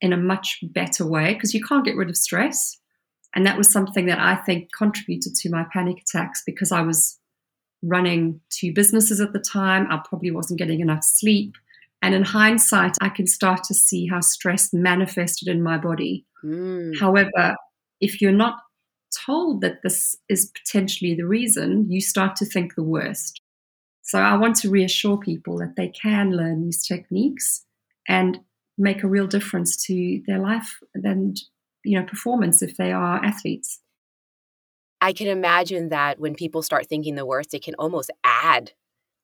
in 0.00 0.12
a 0.12 0.16
much 0.16 0.58
better 0.62 1.06
way 1.06 1.34
because 1.34 1.54
you 1.54 1.62
can't 1.62 1.84
get 1.84 1.96
rid 1.96 2.08
of 2.08 2.16
stress. 2.16 2.78
And 3.34 3.46
that 3.46 3.56
was 3.56 3.70
something 3.70 4.06
that 4.06 4.18
I 4.18 4.36
think 4.36 4.70
contributed 4.72 5.34
to 5.36 5.50
my 5.50 5.64
panic 5.72 6.02
attacks 6.02 6.42
because 6.44 6.72
I 6.72 6.82
was 6.82 7.18
running 7.82 8.40
two 8.50 8.72
businesses 8.72 9.20
at 9.20 9.32
the 9.32 9.40
time. 9.40 9.86
I 9.90 10.00
probably 10.06 10.30
wasn't 10.30 10.58
getting 10.58 10.80
enough 10.80 11.04
sleep. 11.04 11.54
And 12.02 12.14
in 12.14 12.24
hindsight, 12.24 12.96
I 13.00 13.08
can 13.08 13.26
start 13.26 13.62
to 13.64 13.74
see 13.74 14.08
how 14.08 14.20
stress 14.20 14.70
manifested 14.72 15.48
in 15.48 15.62
my 15.62 15.78
body. 15.78 16.26
Mm. 16.44 16.98
However, 16.98 17.54
if 18.00 18.20
you're 18.20 18.32
not 18.32 18.56
told 19.24 19.60
that 19.60 19.82
this 19.82 20.16
is 20.28 20.50
potentially 20.50 21.14
the 21.14 21.26
reason, 21.26 21.86
you 21.88 22.00
start 22.00 22.34
to 22.36 22.44
think 22.44 22.74
the 22.74 22.82
worst. 22.82 23.40
So 24.02 24.18
I 24.18 24.36
want 24.36 24.56
to 24.56 24.70
reassure 24.70 25.16
people 25.16 25.58
that 25.58 25.76
they 25.76 25.88
can 25.88 26.36
learn 26.36 26.64
these 26.64 26.84
techniques 26.84 27.64
and 28.08 28.40
make 28.76 29.02
a 29.02 29.08
real 29.08 29.28
difference 29.28 29.76
to 29.86 30.22
their 30.26 30.38
life 30.38 30.80
and 30.94 31.40
you 31.84 31.98
know 31.98 32.04
performance 32.04 32.62
if 32.62 32.76
they 32.76 32.90
are 32.90 33.24
athletes. 33.24 33.80
I 35.00 35.12
can 35.12 35.26
imagine 35.26 35.88
that 35.90 36.20
when 36.20 36.34
people 36.34 36.62
start 36.62 36.88
thinking 36.88 37.14
the 37.14 37.26
worst, 37.26 37.54
it 37.54 37.62
can 37.62 37.74
almost 37.74 38.10
add 38.24 38.72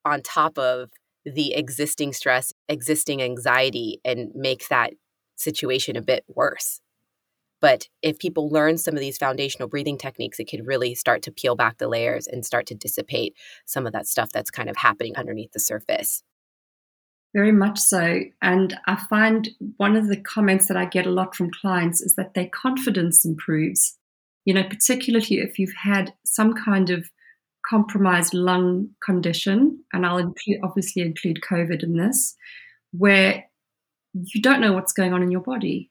on 0.05 0.23
top 0.23 0.59
of 0.59 0.91
the 1.25 1.55
existing 1.55 2.13
stress, 2.13 2.53
existing 2.69 3.23
anxiety, 3.23 4.01
and 4.05 4.31
make 4.35 4.69
that 4.69 4.93
situation 5.37 5.97
a 5.97 6.03
bit 6.03 6.25
worse. 6.29 6.81
But 7.61 7.89
if 8.03 8.19
people 8.19 8.49
learn 8.49 8.79
some 8.79 8.95
of 8.95 9.01
these 9.01 9.19
foundational 9.19 9.69
breathing 9.69 9.99
techniques, 9.99 10.39
it 10.39 10.49
could 10.49 10.67
really 10.67 10.95
start 10.95 11.23
to 11.23 11.33
peel 11.33 11.57
back 11.57 11.79
the 11.79 11.89
layers 11.89 12.27
and 12.27 12.47
start 12.47 12.67
to 12.67 12.75
dissipate 12.75 13.35
some 13.67 13.87
of 13.87 13.93
that 13.93 14.07
stuff 14.07 14.31
that's 14.33 14.51
kind 14.51 14.71
of 14.71 14.77
happening 14.77 15.17
underneath 15.17 15.53
the 15.53 15.61
surface. 15.61 16.23
Very 17.35 17.53
much 17.53 17.79
so. 17.79 18.21
And 18.41 18.79
I 18.87 18.97
find 19.11 19.51
one 19.77 19.97
of 19.97 20.09
the 20.09 20.17
comments 20.17 20.67
that 20.69 20.77
I 20.77 20.87
get 20.87 21.07
a 21.07 21.11
lot 21.11 21.35
from 21.35 21.51
clients 21.51 22.01
is 22.01 22.15
that 22.15 22.35
their 22.35 22.49
confidence 22.49 23.25
improves. 23.25 23.99
You 24.45 24.55
know, 24.55 24.63
particularly 24.63 25.41
if 25.41 25.59
you've 25.59 25.75
had 25.83 26.15
some 26.25 26.55
kind 26.55 26.89
of 26.89 27.11
compromised 27.69 28.35
lung 28.35 28.91
condition, 29.05 29.83
and 29.93 30.07
I'll 30.07 30.19
include, 30.19 30.61
obviously 30.63 31.03
include 31.03 31.41
COVID 31.49 31.83
in 31.83 31.97
this, 31.97 32.35
where 32.93 33.45
you 34.15 34.41
don't 34.41 34.61
know 34.61 34.73
what's 34.73 34.93
going 34.93 35.13
on 35.13 35.23
in 35.23 35.31
your 35.31 35.43
body. 35.43 35.91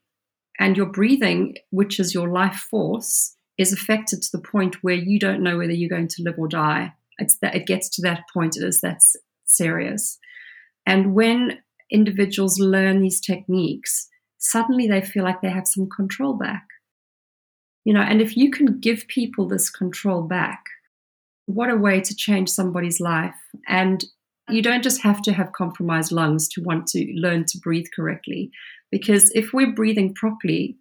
And 0.60 0.76
your 0.76 0.86
breathing, 0.86 1.54
which 1.70 2.00
is 2.00 2.14
your 2.14 2.28
life 2.28 2.66
force, 2.70 3.36
is 3.58 3.72
affected 3.72 4.22
to 4.22 4.28
the 4.32 4.42
point 4.42 4.82
where 4.82 4.96
you 4.96 5.18
don't 5.18 5.42
know 5.42 5.58
whether 5.58 5.72
you're 5.72 5.88
going 5.88 6.08
to 6.08 6.22
live 6.22 6.34
or 6.36 6.48
die. 6.48 6.92
It's 7.18 7.38
that 7.38 7.54
it 7.54 7.66
gets 7.66 7.88
to 7.90 8.02
that 8.02 8.24
point, 8.32 8.56
it 8.56 8.64
is 8.64 8.80
that 8.80 9.00
serious. 9.44 10.18
And 10.86 11.14
when 11.14 11.58
individuals 11.90 12.58
learn 12.58 13.00
these 13.00 13.20
techniques, 13.20 14.08
suddenly 14.38 14.88
they 14.88 15.00
feel 15.00 15.24
like 15.24 15.42
they 15.42 15.50
have 15.50 15.66
some 15.66 15.88
control 15.88 16.34
back. 16.34 16.64
You 17.84 17.94
know, 17.94 18.00
and 18.00 18.20
if 18.20 18.36
you 18.36 18.50
can 18.50 18.80
give 18.80 19.08
people 19.08 19.46
this 19.46 19.70
control 19.70 20.22
back, 20.22 20.64
what 21.48 21.70
a 21.70 21.76
way 21.76 21.98
to 21.98 22.14
change 22.14 22.50
somebody's 22.50 23.00
life. 23.00 23.34
And 23.66 24.04
you 24.50 24.60
don't 24.60 24.82
just 24.82 25.00
have 25.02 25.22
to 25.22 25.32
have 25.32 25.52
compromised 25.52 26.12
lungs 26.12 26.46
to 26.48 26.62
want 26.62 26.86
to 26.88 27.10
learn 27.14 27.46
to 27.46 27.58
breathe 27.58 27.86
correctly. 27.96 28.50
Because 28.92 29.30
if 29.34 29.54
we're 29.54 29.72
breathing 29.72 30.14
properly, 30.14 30.76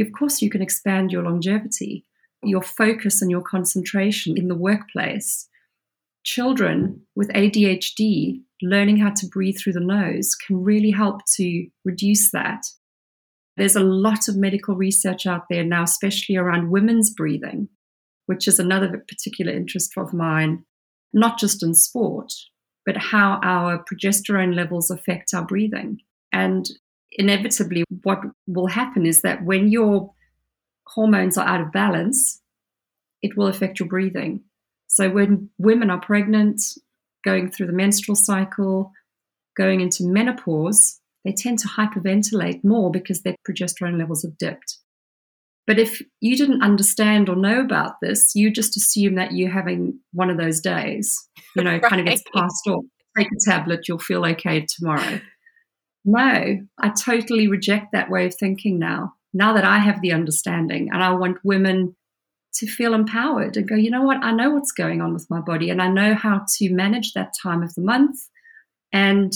of 0.00 0.08
course, 0.18 0.40
you 0.40 0.48
can 0.48 0.62
expand 0.62 1.12
your 1.12 1.22
longevity, 1.22 2.06
your 2.42 2.62
focus, 2.62 3.20
and 3.20 3.30
your 3.30 3.42
concentration 3.42 4.38
in 4.38 4.48
the 4.48 4.54
workplace. 4.54 5.48
Children 6.24 7.02
with 7.14 7.28
ADHD 7.28 8.40
learning 8.62 8.96
how 8.96 9.10
to 9.10 9.26
breathe 9.26 9.58
through 9.58 9.74
the 9.74 9.80
nose 9.80 10.34
can 10.34 10.64
really 10.64 10.92
help 10.92 11.20
to 11.36 11.66
reduce 11.84 12.30
that. 12.30 12.64
There's 13.58 13.76
a 13.76 13.80
lot 13.80 14.28
of 14.28 14.36
medical 14.36 14.76
research 14.76 15.26
out 15.26 15.44
there 15.50 15.64
now, 15.64 15.82
especially 15.82 16.36
around 16.36 16.70
women's 16.70 17.10
breathing, 17.10 17.68
which 18.26 18.46
is 18.46 18.58
another 18.58 19.04
particular 19.08 19.52
interest 19.52 19.92
of 19.96 20.12
mine, 20.12 20.64
not 21.12 21.38
just 21.38 21.62
in 21.62 21.74
sport, 21.74 22.32
but 22.84 22.96
how 22.96 23.40
our 23.42 23.84
progesterone 23.84 24.54
levels 24.54 24.90
affect 24.90 25.34
our 25.34 25.44
breathing. 25.44 25.98
And 26.32 26.68
inevitably, 27.12 27.84
what 28.02 28.20
will 28.46 28.68
happen 28.68 29.06
is 29.06 29.22
that 29.22 29.44
when 29.44 29.68
your 29.68 30.12
hormones 30.86 31.36
are 31.36 31.46
out 31.46 31.60
of 31.60 31.72
balance, 31.72 32.40
it 33.22 33.36
will 33.36 33.46
affect 33.46 33.80
your 33.80 33.88
breathing. 33.88 34.42
So, 34.88 35.10
when 35.10 35.50
women 35.58 35.90
are 35.90 36.00
pregnant, 36.00 36.62
going 37.24 37.50
through 37.50 37.66
the 37.66 37.72
menstrual 37.72 38.14
cycle, 38.14 38.92
going 39.56 39.80
into 39.80 40.04
menopause, 40.04 41.00
they 41.24 41.32
tend 41.32 41.58
to 41.58 41.68
hyperventilate 41.68 42.62
more 42.62 42.90
because 42.90 43.22
their 43.22 43.34
progesterone 43.48 43.98
levels 43.98 44.22
have 44.22 44.38
dipped. 44.38 44.78
But 45.66 45.78
if 45.78 46.00
you 46.20 46.36
didn't 46.36 46.62
understand 46.62 47.28
or 47.28 47.34
know 47.34 47.60
about 47.60 47.94
this, 48.00 48.34
you 48.34 48.50
just 48.50 48.76
assume 48.76 49.16
that 49.16 49.32
you're 49.32 49.50
having 49.50 49.98
one 50.12 50.30
of 50.30 50.38
those 50.38 50.60
days, 50.60 51.28
you 51.56 51.64
know, 51.64 51.72
right. 51.72 51.82
kind 51.90 52.00
of 52.00 52.06
gets 52.06 52.22
passed 52.34 52.66
off. 52.68 52.84
Take 53.16 53.28
a 53.28 53.50
tablet, 53.50 53.88
you'll 53.88 53.98
feel 53.98 54.24
okay 54.26 54.66
tomorrow. 54.66 55.20
No, 56.04 56.58
I 56.78 56.88
totally 56.90 57.48
reject 57.48 57.92
that 57.92 58.10
way 58.10 58.26
of 58.26 58.34
thinking 58.34 58.78
now. 58.78 59.14
Now 59.32 59.54
that 59.54 59.64
I 59.64 59.78
have 59.78 60.00
the 60.00 60.12
understanding, 60.12 60.90
and 60.92 61.02
I 61.02 61.10
want 61.12 61.38
women 61.42 61.96
to 62.54 62.66
feel 62.66 62.94
empowered 62.94 63.56
and 63.56 63.68
go, 63.68 63.74
you 63.74 63.90
know 63.90 64.02
what, 64.02 64.22
I 64.22 64.32
know 64.32 64.50
what's 64.50 64.72
going 64.72 65.00
on 65.00 65.12
with 65.12 65.26
my 65.28 65.40
body, 65.40 65.68
and 65.70 65.82
I 65.82 65.88
know 65.88 66.14
how 66.14 66.44
to 66.58 66.72
manage 66.72 67.12
that 67.14 67.32
time 67.42 67.62
of 67.62 67.74
the 67.74 67.82
month 67.82 68.18
and 68.92 69.32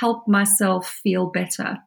help 0.00 0.26
myself 0.26 0.88
feel 1.02 1.26
better. 1.26 1.78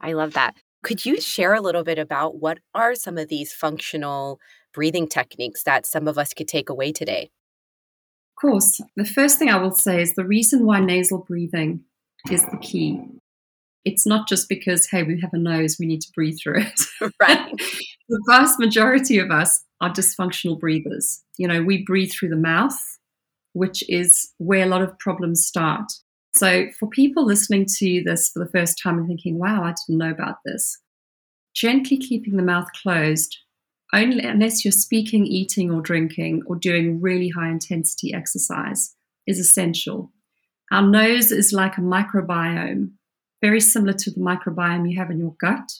I 0.00 0.14
love 0.14 0.32
that. 0.32 0.56
Could 0.82 1.06
you 1.06 1.20
share 1.20 1.54
a 1.54 1.60
little 1.60 1.84
bit 1.84 1.98
about 1.98 2.40
what 2.40 2.58
are 2.74 2.94
some 2.94 3.16
of 3.16 3.28
these 3.28 3.52
functional 3.52 4.40
breathing 4.74 5.06
techniques 5.06 5.62
that 5.62 5.86
some 5.86 6.08
of 6.08 6.18
us 6.18 6.34
could 6.34 6.48
take 6.48 6.68
away 6.68 6.92
today? 6.92 7.30
Of 8.36 8.40
course. 8.40 8.80
The 8.96 9.04
first 9.04 9.38
thing 9.38 9.48
I 9.48 9.58
will 9.58 9.72
say 9.72 10.02
is 10.02 10.14
the 10.14 10.24
reason 10.24 10.66
why 10.66 10.80
nasal 10.80 11.18
breathing 11.18 11.84
is 12.30 12.44
the 12.46 12.58
key. 12.58 13.00
It's 13.84 14.06
not 14.06 14.28
just 14.28 14.48
because, 14.48 14.86
hey, 14.86 15.02
we 15.02 15.20
have 15.20 15.32
a 15.32 15.38
nose, 15.38 15.76
we 15.78 15.86
need 15.86 16.00
to 16.02 16.12
breathe 16.14 16.38
through 16.42 16.62
it. 16.62 16.80
Right. 17.20 17.52
the 18.08 18.22
vast 18.28 18.58
majority 18.58 19.18
of 19.18 19.30
us 19.30 19.64
are 19.80 19.90
dysfunctional 19.90 20.58
breathers. 20.58 21.22
You 21.36 21.48
know, 21.48 21.62
we 21.62 21.84
breathe 21.84 22.12
through 22.12 22.28
the 22.30 22.36
mouth, 22.36 22.78
which 23.52 23.82
is 23.88 24.32
where 24.38 24.64
a 24.64 24.68
lot 24.68 24.82
of 24.82 24.98
problems 24.98 25.44
start. 25.44 25.90
So, 26.34 26.70
for 26.78 26.88
people 26.88 27.26
listening 27.26 27.66
to 27.78 28.02
this 28.04 28.30
for 28.30 28.38
the 28.38 28.50
first 28.50 28.80
time 28.82 28.98
and 28.98 29.06
thinking, 29.06 29.38
wow, 29.38 29.64
I 29.64 29.74
didn't 29.86 29.98
know 29.98 30.10
about 30.10 30.38
this, 30.44 30.78
gently 31.54 31.98
keeping 31.98 32.36
the 32.36 32.42
mouth 32.42 32.68
closed, 32.82 33.38
only 33.92 34.24
unless 34.24 34.64
you're 34.64 34.72
speaking, 34.72 35.26
eating, 35.26 35.70
or 35.70 35.82
drinking, 35.82 36.42
or 36.46 36.56
doing 36.56 37.00
really 37.00 37.28
high 37.28 37.50
intensity 37.50 38.14
exercise, 38.14 38.94
is 39.26 39.38
essential. 39.38 40.10
Our 40.70 40.82
nose 40.82 41.30
is 41.30 41.52
like 41.52 41.76
a 41.76 41.82
microbiome, 41.82 42.92
very 43.42 43.60
similar 43.60 43.92
to 43.92 44.10
the 44.10 44.20
microbiome 44.20 44.90
you 44.90 44.98
have 44.98 45.10
in 45.10 45.18
your 45.18 45.36
gut. 45.38 45.70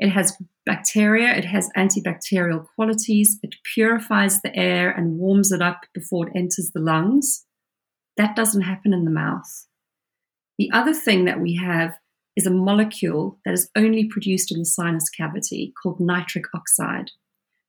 It 0.00 0.10
has 0.10 0.36
bacteria, 0.66 1.32
it 1.36 1.44
has 1.44 1.70
antibacterial 1.76 2.66
qualities, 2.74 3.38
it 3.44 3.54
purifies 3.72 4.42
the 4.42 4.54
air 4.56 4.90
and 4.90 5.18
warms 5.18 5.52
it 5.52 5.62
up 5.62 5.86
before 5.94 6.26
it 6.26 6.32
enters 6.34 6.72
the 6.74 6.80
lungs. 6.80 7.44
That 8.16 8.34
doesn't 8.34 8.62
happen 8.62 8.92
in 8.92 9.04
the 9.04 9.10
mouth. 9.12 9.66
The 10.58 10.70
other 10.72 10.94
thing 10.94 11.24
that 11.24 11.40
we 11.40 11.54
have 11.56 11.94
is 12.36 12.46
a 12.46 12.50
molecule 12.50 13.38
that 13.44 13.54
is 13.54 13.70
only 13.76 14.04
produced 14.04 14.52
in 14.52 14.58
the 14.58 14.64
sinus 14.64 15.08
cavity 15.08 15.72
called 15.82 16.00
nitric 16.00 16.44
oxide. 16.54 17.10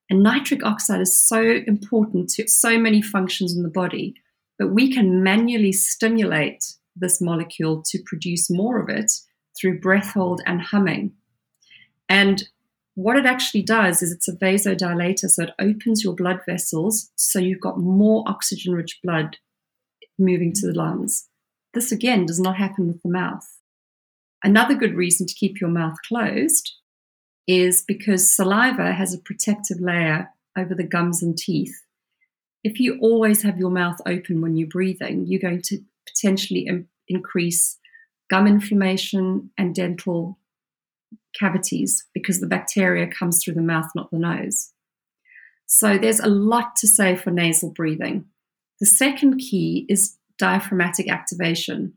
And 0.10 0.24
nitric 0.24 0.63
oxide 0.63 1.01
is 1.01 1.17
so 1.17 1.41
important 1.67 2.29
to 2.32 2.48
so 2.48 2.77
many 2.77 3.01
functions 3.01 3.56
in 3.56 3.63
the 3.63 3.70
body, 3.70 4.15
but 4.60 4.74
we 4.74 4.91
can 4.91 5.24
manually 5.24 5.72
stimulate 5.72 6.75
this 6.96 7.22
molecule 7.22 7.84
to 7.88 8.00
produce 8.06 8.50
more 8.50 8.82
of 8.82 8.89
it 8.89 9.12
through 9.60 9.79
breath 9.79 10.13
hold 10.13 10.41
and 10.46 10.62
humming. 10.62 11.13
And 12.10 12.48
what 12.96 13.17
it 13.17 13.25
actually 13.25 13.62
does 13.62 14.01
is 14.01 14.12
it's 14.12 14.27
a 14.27 14.36
vasodilator, 14.36 15.29
so 15.29 15.44
it 15.44 15.51
opens 15.60 16.03
your 16.03 16.15
blood 16.15 16.39
vessels 16.48 17.12
so 17.15 17.39
you've 17.39 17.62
got 17.62 17.79
more 17.79 18.24
oxygen 18.27 18.74
rich 18.74 19.00
blood 19.03 19.38
moving 20.17 20.51
to 20.53 20.67
the 20.67 20.74
lungs. 20.74 21.26
This 21.77 21.91
again 21.91 22.25
does 22.25 22.39
not 22.39 22.57
happen 22.57 22.88
with 22.88 23.03
the 23.03 23.10
mouth. 23.10 23.60
Another 24.43 24.74
good 24.74 24.96
reason 24.96 25.27
to 25.27 25.36
keep 25.36 25.62
your 25.62 25.69
mouth 25.69 25.93
closed 26.07 26.74
is 27.48 27.84
because 27.88 28.36
saliva 28.36 28.93
has 28.93 29.13
a 29.13 29.19
protective 29.19 29.79
layer 29.79 30.27
over 30.57 30.74
the 30.74 30.81
gums 30.84 31.22
and 31.22 31.38
teeth. 31.38 31.84
If 32.63 32.79
you 32.79 32.98
always 33.00 33.43
have 33.43 33.60
your 33.60 33.69
mouth 33.69 34.00
open 34.07 34.41
when 34.41 34.57
you're 34.57 34.67
breathing, 34.67 35.27
you're 35.27 35.39
going 35.39 35.62
to 35.65 35.77
potentially 36.07 36.65
Im- 36.65 36.89
increase 37.10 37.77
gum 38.27 38.48
inflammation 38.48 39.51
and 39.55 39.75
dental 39.75 40.39
cavities 41.39 42.07
because 42.12 42.39
the 42.39 42.48
bacteria 42.48 43.05
comes 43.05 43.43
through 43.43 43.53
the 43.53 43.62
mouth, 43.62 43.91
not 43.93 44.10
the 44.10 44.17
nose. 44.17 44.74
So 45.67 46.00
there's 46.00 46.22
a 46.22 46.25
lot 46.25 46.75
to 46.77 46.88
say 46.88 47.15
for 47.15 47.29
nasal 47.29 47.69
breathing. 47.69 48.25
The 48.79 48.88
second 48.88 49.38
key 49.38 49.86
is 49.88 50.16
diaphragmatic 50.38 51.10
activation. 51.10 51.94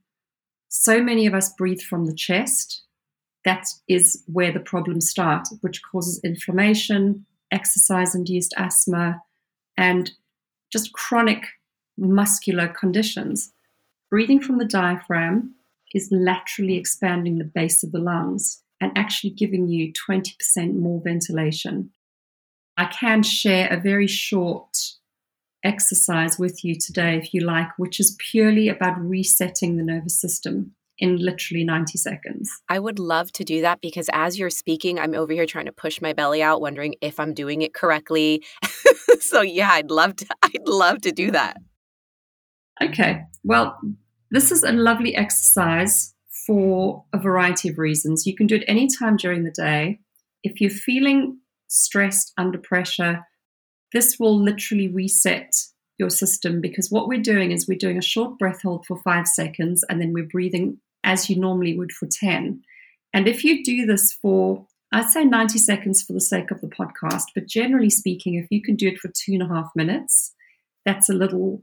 So 0.68 1.02
many 1.02 1.26
of 1.26 1.34
us 1.34 1.52
breathe 1.54 1.80
from 1.80 2.06
the 2.06 2.14
chest. 2.14 2.82
That 3.44 3.66
is 3.88 4.22
where 4.26 4.52
the 4.52 4.60
problems 4.60 5.10
start, 5.10 5.48
which 5.60 5.82
causes 5.82 6.20
inflammation, 6.22 7.26
exercise 7.50 8.14
induced 8.14 8.54
asthma, 8.56 9.22
and 9.76 10.12
just 10.72 10.92
chronic 10.92 11.44
muscular 11.96 12.68
conditions. 12.68 13.52
Breathing 14.10 14.40
from 14.40 14.58
the 14.58 14.64
diaphragm 14.64 15.54
is 15.94 16.08
laterally 16.10 16.76
expanding 16.76 17.38
the 17.38 17.44
base 17.44 17.82
of 17.82 17.92
the 17.92 17.98
lungs 17.98 18.62
and 18.80 18.96
actually 18.96 19.30
giving 19.30 19.68
you 19.68 19.92
20% 19.92 20.74
more 20.74 21.00
ventilation. 21.02 21.90
I 22.76 22.86
can 22.86 23.22
share 23.22 23.68
a 23.68 23.80
very 23.80 24.06
short 24.06 24.69
exercise 25.64 26.38
with 26.38 26.64
you 26.64 26.74
today, 26.74 27.16
if 27.16 27.34
you 27.34 27.40
like, 27.40 27.68
which 27.76 28.00
is 28.00 28.16
purely 28.18 28.68
about 28.68 29.00
resetting 29.00 29.76
the 29.76 29.82
nervous 29.82 30.20
system 30.20 30.74
in 31.00 31.16
literally 31.16 31.64
90 31.64 31.98
seconds. 31.98 32.50
I 32.68 32.78
would 32.78 32.98
love 32.98 33.32
to 33.32 33.44
do 33.44 33.62
that 33.62 33.80
because 33.80 34.08
as 34.12 34.38
you're 34.38 34.50
speaking, 34.50 34.98
I'm 34.98 35.14
over 35.14 35.32
here 35.32 35.46
trying 35.46 35.64
to 35.66 35.72
push 35.72 36.00
my 36.00 36.12
belly 36.12 36.42
out, 36.42 36.60
wondering 36.60 36.94
if 37.00 37.18
I'm 37.18 37.32
doing 37.32 37.62
it 37.62 37.74
correctly. 37.74 38.44
so 39.20 39.40
yeah, 39.40 39.70
I'd 39.72 39.90
love 39.90 40.16
to 40.16 40.26
I'd 40.42 40.68
love 40.68 41.00
to 41.02 41.12
do 41.12 41.30
that. 41.30 41.56
Okay. 42.82 43.22
Well, 43.42 43.78
this 44.30 44.52
is 44.52 44.62
a 44.62 44.72
lovely 44.72 45.16
exercise 45.16 46.14
for 46.46 47.04
a 47.12 47.18
variety 47.18 47.68
of 47.68 47.78
reasons. 47.78 48.26
You 48.26 48.34
can 48.34 48.46
do 48.46 48.56
it 48.56 48.64
anytime 48.68 49.16
during 49.16 49.44
the 49.44 49.50
day. 49.50 50.00
If 50.42 50.60
you're 50.60 50.70
feeling 50.70 51.38
stressed 51.68 52.32
under 52.38 52.58
pressure, 52.58 53.20
this 53.92 54.18
will 54.18 54.38
literally 54.38 54.88
reset 54.88 55.54
your 55.98 56.10
system 56.10 56.60
because 56.60 56.90
what 56.90 57.08
we're 57.08 57.20
doing 57.20 57.52
is 57.52 57.68
we're 57.68 57.78
doing 57.78 57.98
a 57.98 58.02
short 58.02 58.38
breath 58.38 58.62
hold 58.62 58.86
for 58.86 58.96
five 59.02 59.26
seconds 59.26 59.84
and 59.88 60.00
then 60.00 60.12
we're 60.12 60.24
breathing 60.24 60.78
as 61.04 61.28
you 61.28 61.38
normally 61.38 61.76
would 61.76 61.92
for 61.92 62.06
10. 62.06 62.62
And 63.12 63.28
if 63.28 63.44
you 63.44 63.62
do 63.62 63.86
this 63.86 64.12
for, 64.12 64.66
I'd 64.92 65.10
say 65.10 65.24
90 65.24 65.58
seconds 65.58 66.02
for 66.02 66.12
the 66.12 66.20
sake 66.20 66.50
of 66.50 66.60
the 66.60 66.68
podcast, 66.68 67.24
but 67.34 67.46
generally 67.46 67.90
speaking, 67.90 68.34
if 68.34 68.46
you 68.50 68.62
can 68.62 68.76
do 68.76 68.88
it 68.88 68.98
for 68.98 69.08
two 69.08 69.32
and 69.32 69.42
a 69.42 69.48
half 69.48 69.70
minutes, 69.74 70.34
that's 70.84 71.08
a 71.08 71.14
little 71.14 71.62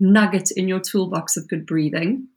nugget 0.00 0.50
in 0.50 0.68
your 0.68 0.80
toolbox 0.80 1.36
of 1.36 1.48
good 1.48 1.66
breathing. 1.66 2.28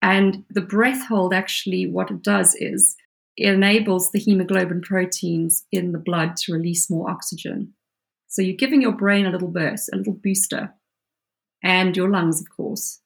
And 0.00 0.44
the 0.50 0.60
breath 0.60 1.06
hold 1.06 1.32
actually, 1.32 1.86
what 1.86 2.10
it 2.10 2.22
does 2.22 2.54
is 2.54 2.96
it 3.36 3.52
enables 3.52 4.12
the 4.12 4.20
hemoglobin 4.20 4.82
proteins 4.82 5.64
in 5.72 5.92
the 5.92 5.98
blood 5.98 6.36
to 6.36 6.52
release 6.52 6.90
more 6.90 7.10
oxygen. 7.10 7.74
So 8.34 8.42
you're 8.42 8.56
giving 8.56 8.82
your 8.82 8.90
brain 8.90 9.26
a 9.26 9.30
little 9.30 9.46
burst, 9.46 9.90
a 9.92 9.96
little 9.96 10.18
booster, 10.20 10.74
and 11.62 11.96
your 11.96 12.10
lungs, 12.10 12.40
of 12.40 12.48
course. 12.48 13.00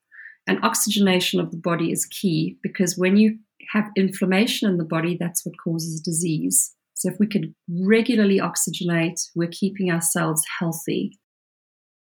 And 0.47 0.59
oxygenation 0.65 1.39
of 1.39 1.51
the 1.51 1.59
body 1.59 1.93
is 1.93 2.07
key 2.07 2.57
because 2.63 2.97
when 2.97 3.19
you 3.19 3.39
have 3.75 3.91
inflammation 3.95 4.71
in 4.71 4.79
the 4.79 4.85
body, 4.85 5.19
that's 5.21 5.45
what 5.45 5.55
causes 5.63 6.01
disease. 6.01 6.75
So 6.95 7.11
if 7.11 7.19
we 7.21 7.27
could 7.27 7.55
regularly 7.69 8.41
oxygenate, 8.41 9.21
we're 9.37 9.51
keeping 9.53 9.91
ourselves 9.91 10.43
healthy. 10.59 11.19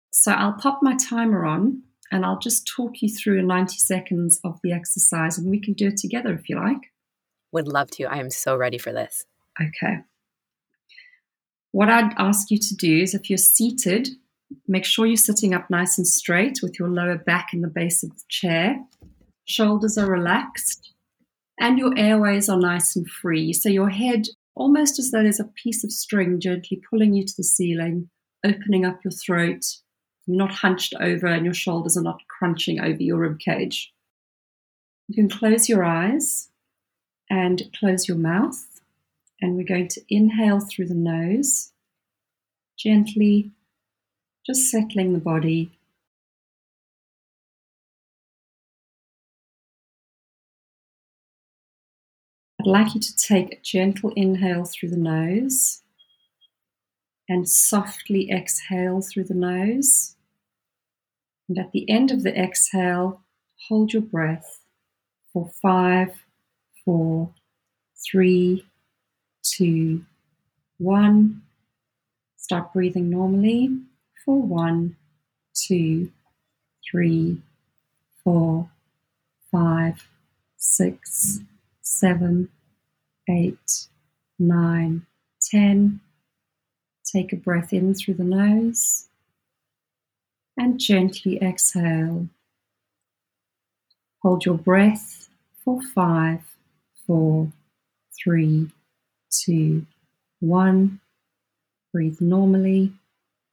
So 0.10 0.31
I'll 0.31 0.57
pop 0.57 0.79
my 0.81 0.95
timer 0.95 1.45
on 1.45 1.84
and 2.12 2.25
I'll 2.25 2.39
just 2.39 2.65
talk 2.75 3.03
you 3.03 3.10
through 3.10 3.43
90 3.43 3.77
seconds 3.77 4.39
of 4.43 4.57
the 4.63 4.71
exercise 4.71 5.38
and 5.38 5.47
we 5.47 5.62
can 5.62 5.75
do 5.75 5.89
it 5.89 5.97
together 5.97 6.34
if 6.34 6.49
you 6.49 6.55
like. 6.55 6.91
Would 7.51 7.67
love 7.67 7.91
to. 7.91 8.05
I 8.05 8.17
am 8.17 8.31
so 8.31 8.55
ready 8.55 8.79
for 8.79 8.91
this. 8.91 9.23
Okay. 9.62 9.99
What 11.71 11.89
I'd 11.89 12.13
ask 12.17 12.51
you 12.51 12.57
to 12.57 12.75
do 12.75 13.01
is 13.01 13.13
if 13.13 13.29
you're 13.29 13.38
seated, 13.38 14.10
make 14.67 14.84
sure 14.84 15.05
you're 15.05 15.15
sitting 15.15 15.53
up 15.53 15.69
nice 15.69 15.97
and 15.97 16.07
straight 16.07 16.60
with 16.62 16.77
your 16.77 16.89
lower 16.89 17.17
back 17.17 17.53
in 17.53 17.62
the 17.62 17.69
base 17.69 18.03
of 18.03 18.10
the 18.10 18.23
chair. 18.27 18.77
Shoulders 19.45 19.97
are 19.97 20.10
relaxed 20.10 20.93
and 21.60 21.79
your 21.79 21.97
airways 21.97 22.49
are 22.49 22.60
nice 22.60 22.95
and 22.95 23.10
free. 23.10 23.53
So 23.53 23.69
your 23.69 23.89
head, 23.89 24.27
almost 24.55 24.99
as 24.99 25.12
though 25.12 25.23
there's 25.23 25.39
a 25.39 25.45
piece 25.63 25.84
of 25.84 25.91
string 25.91 26.39
gently 26.39 26.81
pulling 26.89 27.13
you 27.13 27.25
to 27.25 27.34
the 27.38 27.43
ceiling, 27.43 28.10
opening 28.45 28.86
up 28.86 28.99
your 29.03 29.12
throat. 29.12 29.63
You're 30.25 30.38
not 30.38 30.51
hunched 30.51 30.93
over 30.99 31.27
and 31.27 31.45
your 31.45 31.53
shoulders 31.53 31.95
are 31.95 32.03
not 32.03 32.19
crunching 32.27 32.81
over 32.81 33.01
your 33.01 33.19
rib 33.19 33.39
cage. 33.39 33.93
You 35.07 35.15
can 35.15 35.29
close 35.29 35.69
your 35.69 35.86
eyes 35.86 36.49
and 37.29 37.63
close 37.79 38.07
your 38.10 38.17
mouth 38.17 38.70
and 39.41 39.56
we're 39.56 39.63
going 39.65 39.88
to 39.89 40.01
inhale 40.10 40.60
through 40.60 40.88
the 40.88 40.93
nose, 40.93 41.71
gently, 42.77 43.51
just 44.45 44.69
settling 44.69 45.13
the 45.13 45.19
body. 45.19 45.77
I'd 52.60 52.67
like 52.67 52.93
you 52.93 53.01
to 53.01 53.17
take 53.17 53.54
a 53.54 53.62
gentle 53.63 54.13
inhale 54.15 54.65
through 54.65 54.89
the 54.89 54.97
nose 54.97 55.82
and 57.27 57.49
softly 57.49 58.30
exhale 58.30 59.01
through 59.01 59.23
the 59.23 59.34
nose. 59.34 60.15
And 61.49 61.58
at 61.58 61.71
the 61.71 61.89
end 61.89 62.12
of 62.12 62.21
the 62.21 62.38
exhale, 62.38 63.21
hold 63.67 63.93
your 63.93 64.04
breath 64.04 64.60
for 65.34 65.49
five, 65.62 66.10
four, 66.86 67.34
three, 68.06 68.65
two, 69.57 70.05
one. 70.77 71.41
Start 72.37 72.73
breathing 72.73 73.09
normally 73.09 73.77
for 74.25 74.41
one, 74.41 74.95
two, 75.53 76.11
three, 76.89 77.41
four, 78.23 78.69
five, 79.51 80.07
six, 80.57 81.39
seven, 81.81 82.49
eight, 83.29 83.87
nine, 84.39 85.05
ten. 85.41 85.99
Take 87.03 87.33
a 87.33 87.35
breath 87.35 87.73
in 87.73 87.93
through 87.93 88.15
the 88.15 88.23
nose 88.23 89.07
and 90.57 90.79
gently 90.79 91.41
exhale. 91.41 92.27
Hold 94.21 94.45
your 94.45 94.57
breath 94.57 95.29
for 95.63 95.81
five, 95.93 96.41
four, 97.07 97.51
three, 98.15 98.69
two, 99.31 99.85
one. 100.39 100.99
Breathe 101.93 102.21
normally 102.21 102.93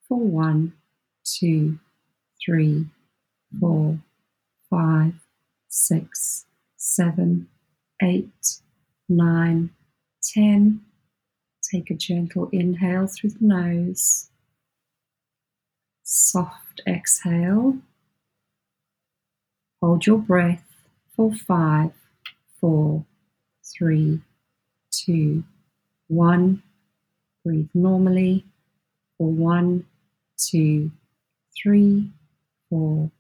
for 0.09 0.19
one, 0.19 0.73
two, 1.25 1.79
three, 2.45 2.87
four, 3.61 3.99
five, 4.71 5.15
six, 5.69 6.47
seven, 6.77 7.49
eight, 8.03 8.61
nine, 9.09 9.71
ten. 10.23 10.81
Take 11.63 11.91
a 11.91 11.95
gentle 11.95 12.49
inhale 12.53 13.07
through 13.09 13.31
the 13.31 13.45
nose. 13.45 14.31
Soft 16.03 16.81
exhale. 16.87 17.79
Hold 19.83 20.07
your 20.07 20.19
breath 20.19 20.65
for 21.15 21.33
five, 21.33 21.91
four, 22.61 23.05
three, 23.77 24.21
two, 24.91 25.45
one. 26.09 26.63
Breathe 27.45 27.69
normally 27.75 28.45
for 29.17 29.29
one, 29.31 29.87
two, 30.37 30.91
three, 31.57 32.11
four, 32.69 33.11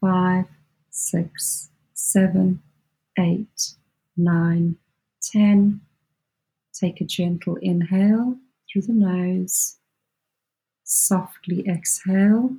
five, 0.00 0.46
six, 0.90 1.70
seven, 1.94 2.60
eight, 3.18 3.74
nine, 4.16 4.76
ten. 5.22 5.80
Take 6.74 7.00
a 7.00 7.04
gentle 7.04 7.56
inhale 7.56 8.36
through 8.70 8.82
the 8.82 8.92
nose. 8.92 9.76
Softly 10.84 11.66
exhale. 11.68 12.56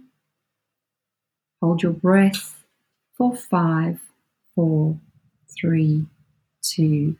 Hold 1.62 1.84
your 1.84 1.94
breath 1.94 2.64
for 3.18 3.36
five, 3.36 4.00
four, 4.56 4.98
three, 5.60 6.06
two, 6.62 7.18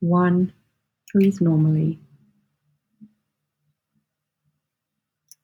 one. 0.00 0.52
Breathe 1.14 1.40
normally. 1.40 2.00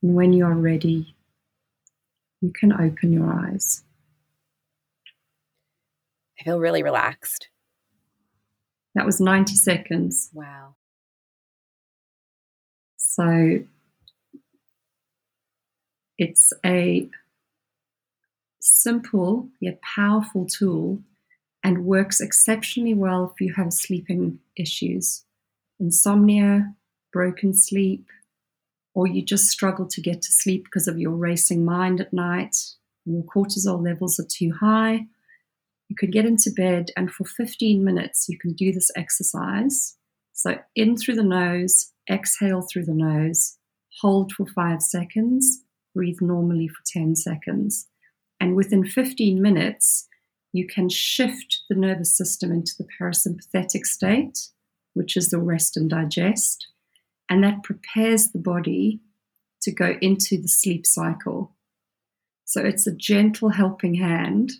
And 0.02 0.16
when 0.16 0.32
you 0.32 0.44
are 0.44 0.52
ready, 0.52 1.14
you 2.40 2.52
can 2.52 2.72
open 2.72 3.12
your 3.12 3.32
eyes. 3.32 3.84
I 6.40 6.42
feel 6.42 6.58
really 6.58 6.82
relaxed. 6.82 7.50
That 8.96 9.06
was 9.06 9.20
90 9.20 9.54
seconds. 9.54 10.30
Wow. 10.34 10.74
So 12.96 13.60
it's 16.18 16.52
a 16.66 17.08
simple 18.58 19.48
yet 19.60 19.80
powerful 19.82 20.46
tool 20.46 20.98
and 21.62 21.84
works 21.84 22.20
exceptionally 22.20 22.94
well 22.94 23.32
if 23.32 23.40
you 23.40 23.54
have 23.54 23.72
sleeping 23.72 24.40
issues, 24.56 25.24
insomnia, 25.80 26.74
broken 27.12 27.54
sleep, 27.54 28.06
or 28.94 29.06
you 29.06 29.22
just 29.22 29.48
struggle 29.48 29.86
to 29.86 30.00
get 30.00 30.22
to 30.22 30.32
sleep 30.32 30.64
because 30.64 30.86
of 30.86 30.98
your 30.98 31.12
racing 31.12 31.64
mind 31.64 32.00
at 32.00 32.12
night, 32.12 32.56
your 33.04 33.22
cortisol 33.22 33.82
levels 33.82 34.20
are 34.20 34.26
too 34.28 34.52
high. 34.60 35.06
You 35.88 35.96
could 35.96 36.12
get 36.12 36.26
into 36.26 36.50
bed, 36.50 36.90
and 36.96 37.10
for 37.10 37.24
15 37.24 37.82
minutes, 37.82 38.26
you 38.28 38.38
can 38.38 38.52
do 38.52 38.72
this 38.72 38.90
exercise. 38.96 39.96
So, 40.32 40.58
in 40.76 40.96
through 40.96 41.16
the 41.16 41.24
nose, 41.24 41.92
exhale 42.08 42.62
through 42.62 42.84
the 42.84 42.94
nose, 42.94 43.56
hold 44.00 44.32
for 44.32 44.46
five 44.46 44.82
seconds, 44.82 45.62
breathe 45.94 46.20
normally 46.20 46.68
for 46.68 46.82
10 46.86 47.16
seconds. 47.16 47.88
And 48.38 48.54
within 48.54 48.84
15 48.84 49.42
minutes, 49.42 50.08
you 50.52 50.66
can 50.66 50.88
shift 50.88 51.62
the 51.68 51.76
nervous 51.76 52.16
system 52.16 52.52
into 52.52 52.72
the 52.78 52.86
parasympathetic 53.00 53.84
state, 53.84 54.48
which 54.94 55.16
is 55.16 55.30
the 55.30 55.38
rest 55.38 55.76
and 55.76 55.88
digest 55.90 56.66
and 57.30 57.44
that 57.44 57.62
prepares 57.62 58.32
the 58.32 58.38
body 58.38 59.00
to 59.62 59.70
go 59.70 59.94
into 60.02 60.36
the 60.36 60.48
sleep 60.48 60.84
cycle. 60.84 61.54
So 62.44 62.62
it's 62.62 62.88
a 62.88 62.94
gentle 62.94 63.50
helping 63.50 63.94
hand. 63.94 64.50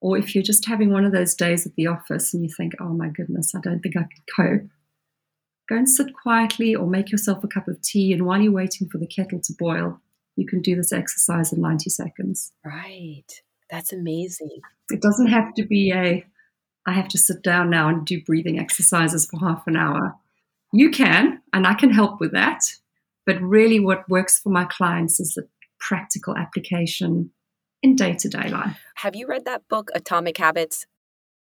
Or 0.00 0.18
if 0.18 0.34
you're 0.34 0.42
just 0.42 0.66
having 0.66 0.90
one 0.90 1.04
of 1.04 1.12
those 1.12 1.36
days 1.36 1.64
at 1.64 1.76
the 1.76 1.86
office 1.86 2.34
and 2.34 2.42
you 2.42 2.50
think, 2.54 2.72
oh 2.80 2.92
my 2.92 3.08
goodness, 3.08 3.54
I 3.54 3.60
don't 3.60 3.80
think 3.80 3.96
I 3.96 4.00
can 4.00 4.58
cope, 4.58 4.70
go 5.68 5.76
and 5.76 5.88
sit 5.88 6.12
quietly 6.12 6.74
or 6.74 6.88
make 6.88 7.12
yourself 7.12 7.44
a 7.44 7.48
cup 7.48 7.68
of 7.68 7.80
tea. 7.80 8.12
And 8.12 8.26
while 8.26 8.40
you're 8.40 8.50
waiting 8.50 8.88
for 8.88 8.98
the 8.98 9.06
kettle 9.06 9.40
to 9.40 9.52
boil, 9.56 10.00
you 10.34 10.44
can 10.44 10.60
do 10.60 10.74
this 10.74 10.92
exercise 10.92 11.52
in 11.52 11.60
90 11.60 11.90
seconds. 11.90 12.52
Right. 12.64 13.22
That's 13.70 13.92
amazing. 13.92 14.60
It 14.90 15.00
doesn't 15.00 15.28
have 15.28 15.54
to 15.54 15.64
be 15.64 15.92
a, 15.92 16.24
I 16.86 16.92
have 16.92 17.08
to 17.08 17.18
sit 17.18 17.42
down 17.42 17.70
now 17.70 17.88
and 17.88 18.04
do 18.04 18.22
breathing 18.22 18.58
exercises 18.58 19.26
for 19.26 19.38
half 19.38 19.66
an 19.66 19.76
hour. 19.76 20.16
You 20.72 20.90
can, 20.90 21.40
and 21.52 21.66
I 21.66 21.74
can 21.74 21.90
help 21.90 22.20
with 22.20 22.32
that. 22.32 22.62
But 23.24 23.40
really, 23.40 23.78
what 23.78 24.08
works 24.08 24.40
for 24.40 24.48
my 24.50 24.64
clients 24.64 25.20
is 25.20 25.34
the 25.34 25.46
practical 25.78 26.36
application 26.36 27.30
in 27.82 27.94
day 27.94 28.14
to 28.14 28.28
day 28.28 28.48
life. 28.48 28.78
Have 28.96 29.14
you 29.14 29.26
read 29.26 29.44
that 29.44 29.68
book, 29.68 29.90
Atomic 29.94 30.38
Habits? 30.38 30.86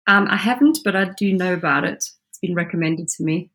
Um, 0.08 0.28
I 0.30 0.36
haven't, 0.36 0.80
but 0.84 0.96
I 0.96 1.12
do 1.18 1.34
know 1.34 1.54
about 1.54 1.84
it. 1.86 2.10
It's 2.30 2.40
been 2.42 2.56
recommended 2.56 3.08
to 3.10 3.24
me. 3.24 3.50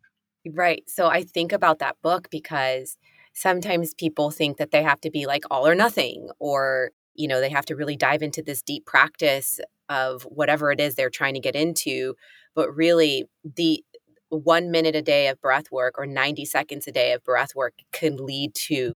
Right. 0.46 0.84
So 0.88 1.08
I 1.08 1.22
think 1.22 1.52
about 1.52 1.78
that 1.80 1.96
book 2.02 2.28
because 2.30 2.96
sometimes 3.34 3.94
people 3.94 4.30
think 4.30 4.56
that 4.56 4.70
they 4.70 4.82
have 4.82 5.00
to 5.02 5.10
be 5.10 5.26
like 5.26 5.44
all 5.50 5.66
or 5.66 5.74
nothing, 5.74 6.30
or, 6.38 6.92
you 7.14 7.28
know, 7.28 7.40
they 7.40 7.50
have 7.50 7.66
to 7.66 7.76
really 7.76 7.96
dive 7.96 8.22
into 8.22 8.42
this 8.42 8.62
deep 8.62 8.86
practice 8.86 9.60
of 9.88 10.22
whatever 10.22 10.70
it 10.72 10.80
is 10.80 10.94
they're 10.94 11.10
trying 11.10 11.34
to 11.34 11.40
get 11.40 11.56
into. 11.56 12.14
But 12.54 12.74
really, 12.74 13.24
the 13.56 13.84
one 14.30 14.70
minute 14.70 14.94
a 14.94 15.02
day 15.02 15.28
of 15.28 15.40
breath 15.40 15.70
work 15.70 15.94
or 15.98 16.06
90 16.06 16.44
seconds 16.44 16.86
a 16.86 16.92
day 16.92 17.12
of 17.12 17.24
breath 17.24 17.54
work 17.54 17.74
can 17.92 18.16
lead 18.16 18.54
to 18.54 18.92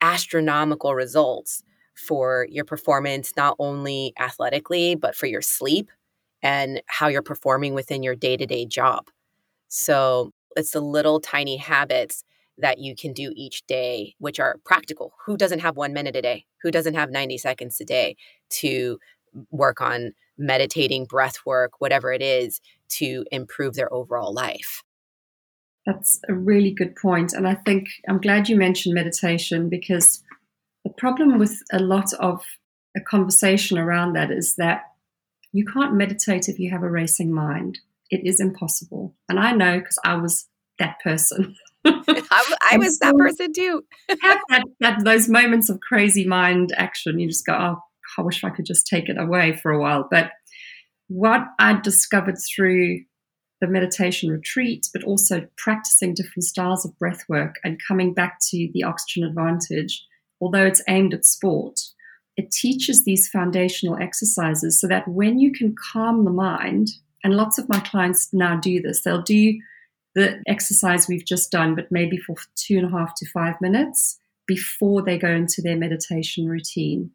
astronomical 0.00 0.94
results 0.94 1.62
for 1.94 2.46
your 2.50 2.64
performance, 2.64 3.32
not 3.36 3.56
only 3.58 4.12
athletically, 4.18 4.94
but 4.94 5.14
for 5.14 5.26
your 5.26 5.42
sleep 5.42 5.90
and 6.42 6.82
how 6.86 7.08
you're 7.08 7.22
performing 7.22 7.74
within 7.74 8.02
your 8.02 8.16
day 8.16 8.36
to 8.36 8.46
day 8.46 8.66
job. 8.66 9.06
So 9.68 10.32
it's 10.56 10.72
the 10.72 10.80
little 10.80 11.20
tiny 11.20 11.56
habits 11.56 12.24
that 12.58 12.78
you 12.78 12.94
can 12.94 13.12
do 13.12 13.32
each 13.34 13.66
day, 13.66 14.14
which 14.18 14.38
are 14.38 14.56
practical. 14.64 15.12
Who 15.26 15.36
doesn't 15.36 15.60
have 15.60 15.76
one 15.76 15.92
minute 15.92 16.16
a 16.16 16.22
day? 16.22 16.44
Who 16.62 16.70
doesn't 16.70 16.94
have 16.94 17.10
90 17.10 17.38
seconds 17.38 17.80
a 17.80 17.84
day 17.84 18.16
to 18.50 18.98
work 19.50 19.80
on 19.80 20.12
meditating, 20.38 21.06
breath 21.06 21.36
work, 21.46 21.72
whatever 21.80 22.12
it 22.12 22.22
is 22.22 22.60
to 22.88 23.24
improve 23.30 23.74
their 23.74 23.92
overall 23.92 24.32
life. 24.32 24.82
That's 25.86 26.20
a 26.28 26.34
really 26.34 26.70
good 26.70 26.94
point. 26.96 27.32
And 27.32 27.46
I 27.46 27.54
think 27.54 27.88
I'm 28.08 28.20
glad 28.20 28.48
you 28.48 28.56
mentioned 28.56 28.94
meditation 28.94 29.68
because 29.68 30.22
the 30.84 30.90
problem 30.90 31.38
with 31.38 31.60
a 31.72 31.78
lot 31.78 32.12
of 32.14 32.44
a 32.96 33.00
conversation 33.00 33.78
around 33.78 34.12
that 34.14 34.30
is 34.30 34.54
that 34.56 34.82
you 35.52 35.64
can't 35.64 35.94
meditate 35.94 36.48
if 36.48 36.58
you 36.58 36.70
have 36.70 36.82
a 36.82 36.90
racing 36.90 37.32
mind. 37.32 37.78
It 38.10 38.26
is 38.26 38.40
impossible. 38.40 39.14
And 39.28 39.38
I 39.38 39.52
know 39.52 39.78
because 39.78 39.98
I 40.04 40.16
was 40.16 40.46
that 40.78 40.96
person. 41.02 41.56
I, 41.84 42.54
I 42.72 42.76
was 42.78 42.98
so 42.98 43.06
that 43.06 43.16
person 43.16 43.52
too. 43.52 43.84
have 44.22 44.40
that, 44.48 44.64
that, 44.80 45.04
those 45.04 45.28
moments 45.28 45.68
of 45.68 45.80
crazy 45.80 46.26
mind 46.26 46.72
action. 46.76 47.18
You 47.18 47.28
just 47.28 47.46
go, 47.46 47.54
oh, 47.54 47.82
I 48.18 48.22
wish 48.22 48.44
I 48.44 48.50
could 48.50 48.66
just 48.66 48.86
take 48.86 49.08
it 49.08 49.18
away 49.18 49.58
for 49.62 49.70
a 49.70 49.80
while. 49.80 50.08
But 50.10 50.30
what 51.08 51.40
I 51.58 51.80
discovered 51.80 52.36
through 52.38 53.00
the 53.60 53.66
meditation 53.68 54.30
retreat, 54.30 54.88
but 54.92 55.04
also 55.04 55.46
practicing 55.56 56.14
different 56.14 56.44
styles 56.44 56.84
of 56.84 56.98
breath 56.98 57.24
work 57.28 57.56
and 57.62 57.80
coming 57.86 58.12
back 58.12 58.38
to 58.50 58.68
the 58.72 58.82
oxygen 58.82 59.24
advantage, 59.24 60.04
although 60.40 60.66
it's 60.66 60.82
aimed 60.88 61.14
at 61.14 61.24
sport, 61.24 61.78
it 62.36 62.50
teaches 62.50 63.04
these 63.04 63.28
foundational 63.28 63.96
exercises 64.00 64.80
so 64.80 64.88
that 64.88 65.06
when 65.06 65.38
you 65.38 65.52
can 65.52 65.74
calm 65.92 66.24
the 66.24 66.30
mind, 66.30 66.88
and 67.24 67.34
lots 67.36 67.58
of 67.58 67.68
my 67.68 67.78
clients 67.80 68.30
now 68.32 68.58
do 68.58 68.80
this, 68.80 69.02
they'll 69.02 69.22
do 69.22 69.60
the 70.14 70.42
exercise 70.46 71.06
we've 71.08 71.24
just 71.24 71.50
done, 71.50 71.74
but 71.74 71.86
maybe 71.90 72.16
for 72.16 72.34
two 72.56 72.78
and 72.78 72.86
a 72.86 72.98
half 72.98 73.14
to 73.16 73.30
five 73.30 73.54
minutes 73.60 74.18
before 74.46 75.02
they 75.02 75.18
go 75.18 75.28
into 75.28 75.62
their 75.62 75.76
meditation 75.76 76.46
routine 76.46 77.10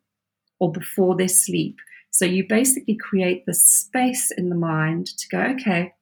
or 0.60 0.72
before 0.72 1.16
their 1.16 1.28
sleep 1.28 1.78
so 2.18 2.26
you 2.26 2.48
basically 2.48 2.96
create 2.96 3.46
the 3.46 3.54
space 3.54 4.32
in 4.32 4.50
the 4.50 4.56
mind 4.56 5.06
to 5.06 5.28
go, 5.30 5.40
okay, 5.40 5.94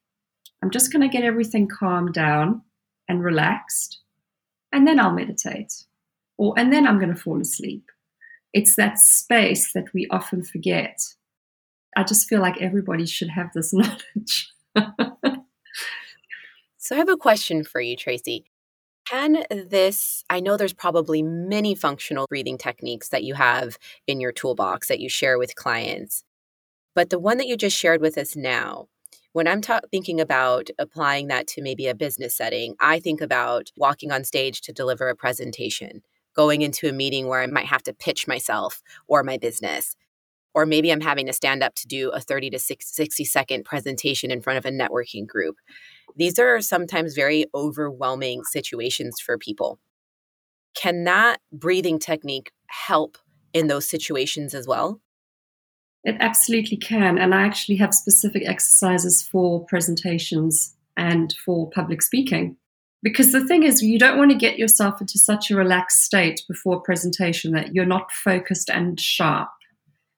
I'm 0.64 0.72
just 0.72 0.92
going 0.92 1.02
to 1.02 1.12
get 1.12 1.26
everything 1.26 1.68
calmed 1.68 2.14
down 2.14 2.62
and 3.10 3.22
relaxed, 3.22 4.00
and 4.72 4.88
then 4.88 4.98
I'll 4.98 5.12
meditate. 5.12 5.74
Or, 6.38 6.54
and 6.58 6.72
then 6.72 6.88
I'm 6.88 7.00
going 7.00 7.14
to 7.14 7.22
fall 7.22 7.42
asleep. 7.42 7.90
It's 8.54 8.78
that 8.78 8.98
space 8.98 9.74
that 9.74 9.94
we 9.94 10.08
often 10.10 10.42
forget. 10.42 11.02
I 11.98 12.04
just 12.04 12.28
feel 12.28 12.40
like 12.40 12.62
everybody 12.62 13.06
should 13.06 13.30
have 13.30 13.50
this 13.54 13.74
knowledge. 13.74 14.54
so 16.78 16.96
I 16.96 16.98
have 16.98 17.10
a 17.10 17.18
question 17.18 17.66
for 17.66 17.82
you, 17.82 17.98
Tracy. 17.98 18.46
Can 19.06 19.44
this, 19.50 20.24
I 20.32 20.40
know 20.40 20.58
there's 20.58 20.74
probably 20.74 21.22
many 21.22 21.76
functional 21.76 22.26
breathing 22.28 22.58
techniques 22.58 23.10
that 23.10 23.24
you 23.24 23.36
have 23.36 23.78
in 24.08 24.20
your 24.20 24.32
toolbox 24.32 24.88
that 24.88 25.00
you 25.00 25.10
share 25.10 25.38
with 25.38 25.56
clients, 25.56 26.24
but 26.96 27.12
the 27.12 27.20
one 27.20 27.38
that 27.38 27.48
you 27.48 27.56
just 27.56 27.78
shared 27.78 28.02
with 28.02 28.18
us 28.18 28.36
now, 28.36 28.88
when 29.34 29.48
I'm 29.48 29.62
ta- 29.62 29.82
thinking 29.92 30.20
about 30.20 30.70
applying 30.80 31.28
that 31.28 31.46
to 31.48 31.62
maybe 31.62 31.88
a 31.88 31.94
business 31.94 32.36
setting, 32.36 32.76
I 32.80 33.00
think 33.00 33.22
about 33.22 33.70
walking 33.78 34.12
on 34.12 34.24
stage 34.24 34.62
to 34.62 34.74
deliver 34.74 35.10
a 35.10 35.16
presentation, 35.16 36.02
going 36.36 36.64
into 36.64 36.90
a 36.90 36.94
meeting 36.94 37.28
where 37.28 37.42
I 37.42 37.48
might 37.48 37.68
have 37.68 37.84
to 37.84 37.94
pitch 37.94 38.28
myself 38.28 38.82
or 39.08 39.24
my 39.24 39.38
business. 39.38 39.96
Or 40.56 40.66
maybe 40.66 40.90
I'm 40.90 41.02
having 41.02 41.28
to 41.28 41.34
stand 41.34 41.62
up 41.62 41.76
to 41.76 41.88
do 41.88 42.10
a 42.12 42.20
30 42.22 42.50
to 42.52 42.60
60 42.60 43.24
second 43.26 43.66
presentation 43.66 44.32
in 44.32 44.42
front 44.42 44.58
of 44.58 44.66
a 44.66 44.72
networking 44.72 45.28
group. 45.28 45.58
These 46.16 46.40
are 46.40 46.62
sometimes 46.62 47.14
very 47.14 47.46
overwhelming 47.54 48.44
situations 48.46 49.20
for 49.20 49.38
people. 49.38 49.80
Can 50.74 51.04
that 51.04 51.42
breathing 51.52 52.00
technique 52.00 52.52
help 52.68 53.18
in 53.54 53.68
those 53.68 53.88
situations 53.88 54.54
as 54.54 54.66
well? 54.66 55.02
It 56.06 56.16
absolutely 56.20 56.78
can. 56.78 57.18
And 57.18 57.36
I 57.36 57.42
actually 57.44 57.76
have 57.78 57.94
specific 57.94 58.44
exercises 58.48 59.22
for 59.22 59.66
presentations 59.66 60.76
and 60.96 61.36
for 61.44 61.70
public 61.70 62.02
speaking 62.02 62.56
Because 63.04 63.32
the 63.32 63.46
thing 63.46 63.64
is, 63.64 63.82
you 63.82 64.00
don't 64.00 64.18
want 64.18 64.32
to 64.32 64.38
get 64.38 64.58
yourself 64.58 65.02
into 65.02 65.20
such 65.20 65.52
a 65.52 65.56
relaxed 65.56 66.04
state 66.04 66.44
before 66.48 66.78
a 66.78 66.82
presentation 66.82 67.52
that 67.52 67.76
you're 67.76 67.86
not 67.86 68.12
focused 68.12 68.70
and 68.70 69.00
sharp. 69.00 69.50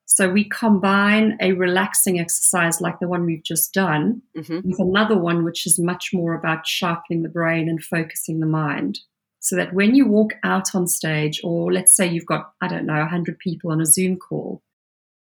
So 0.09 0.29
we 0.29 0.47
combine 0.47 1.37
a 1.41 1.51
relaxing 1.51 2.17
exercise 2.17 2.79
like 2.79 2.99
the 2.99 3.09
one 3.09 3.25
we've 3.25 3.43
just 3.43 3.73
done 3.73 4.21
mm-hmm. 4.35 4.69
with 4.69 4.79
another 4.79 5.17
one 5.17 5.43
which 5.43 5.67
is 5.67 5.77
much 5.77 6.11
more 6.13 6.33
about 6.33 6.65
sharpening 6.65 7.23
the 7.23 7.29
brain 7.29 7.67
and 7.67 7.83
focusing 7.83 8.39
the 8.39 8.45
mind. 8.45 9.01
So 9.39 9.57
that 9.57 9.73
when 9.73 9.95
you 9.95 10.07
walk 10.07 10.31
out 10.43 10.73
on 10.73 10.87
stage, 10.87 11.41
or 11.43 11.73
let's 11.73 11.93
say 11.93 12.07
you've 12.07 12.25
got, 12.25 12.53
I 12.61 12.69
don't 12.69 12.85
know, 12.85 12.99
100 12.99 13.37
people 13.37 13.69
on 13.69 13.81
a 13.81 13.85
Zoom 13.85 14.15
call, 14.15 14.63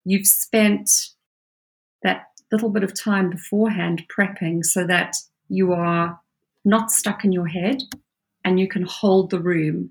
you've 0.04 0.26
spent 0.26 0.90
that 2.02 2.28
little 2.50 2.70
bit 2.70 2.82
of 2.82 2.98
time 2.98 3.28
beforehand 3.28 4.04
prepping 4.08 4.64
so 4.64 4.86
that 4.86 5.16
you 5.48 5.72
are 5.74 6.18
not 6.64 6.90
stuck 6.90 7.26
in 7.26 7.32
your 7.32 7.46
head 7.46 7.82
and 8.42 8.58
you 8.58 8.68
can 8.68 8.84
hold 8.84 9.30
the 9.30 9.40
room 9.40 9.90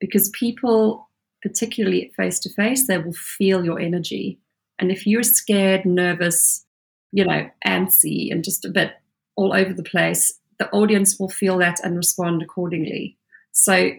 because 0.00 0.30
people 0.30 1.10
particularly 1.42 2.12
face 2.16 2.38
to 2.38 2.50
face 2.50 2.86
they 2.86 2.98
will 2.98 3.12
feel 3.12 3.64
your 3.64 3.78
energy 3.78 4.38
and 4.78 4.90
if 4.90 5.06
you're 5.06 5.22
scared 5.22 5.84
nervous 5.84 6.64
you 7.12 7.24
know 7.24 7.48
antsy 7.66 8.30
and 8.30 8.44
just 8.44 8.64
a 8.64 8.70
bit 8.70 8.92
all 9.36 9.54
over 9.54 9.72
the 9.72 9.82
place 9.82 10.38
the 10.58 10.70
audience 10.70 11.18
will 11.18 11.28
feel 11.28 11.58
that 11.58 11.80
and 11.82 11.96
respond 11.96 12.42
accordingly 12.42 13.16
so 13.52 13.90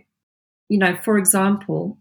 you 0.69 0.77
know 0.77 0.95
for 0.95 1.17
example 1.17 1.97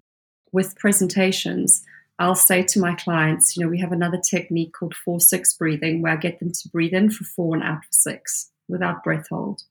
with 0.52 0.76
presentations 0.76 1.82
I'll 2.18 2.36
say 2.36 2.62
to 2.62 2.78
my 2.78 2.94
clients, 2.94 3.56
you 3.56 3.64
know, 3.64 3.68
we 3.68 3.80
have 3.80 3.90
another 3.90 4.18
technique 4.18 4.74
called 4.74 4.94
4 4.94 5.18
6 5.18 5.54
breathing 5.54 6.02
where 6.02 6.12
I 6.12 6.16
get 6.16 6.38
them 6.38 6.52
to 6.52 6.68
breathe 6.68 6.92
in 6.92 7.10
for 7.10 7.24
four 7.24 7.54
and 7.54 7.64
out 7.64 7.84
for 7.84 7.90
six 7.90 8.50
without 8.68 9.02
breath 9.02 9.28
hold. 9.28 9.62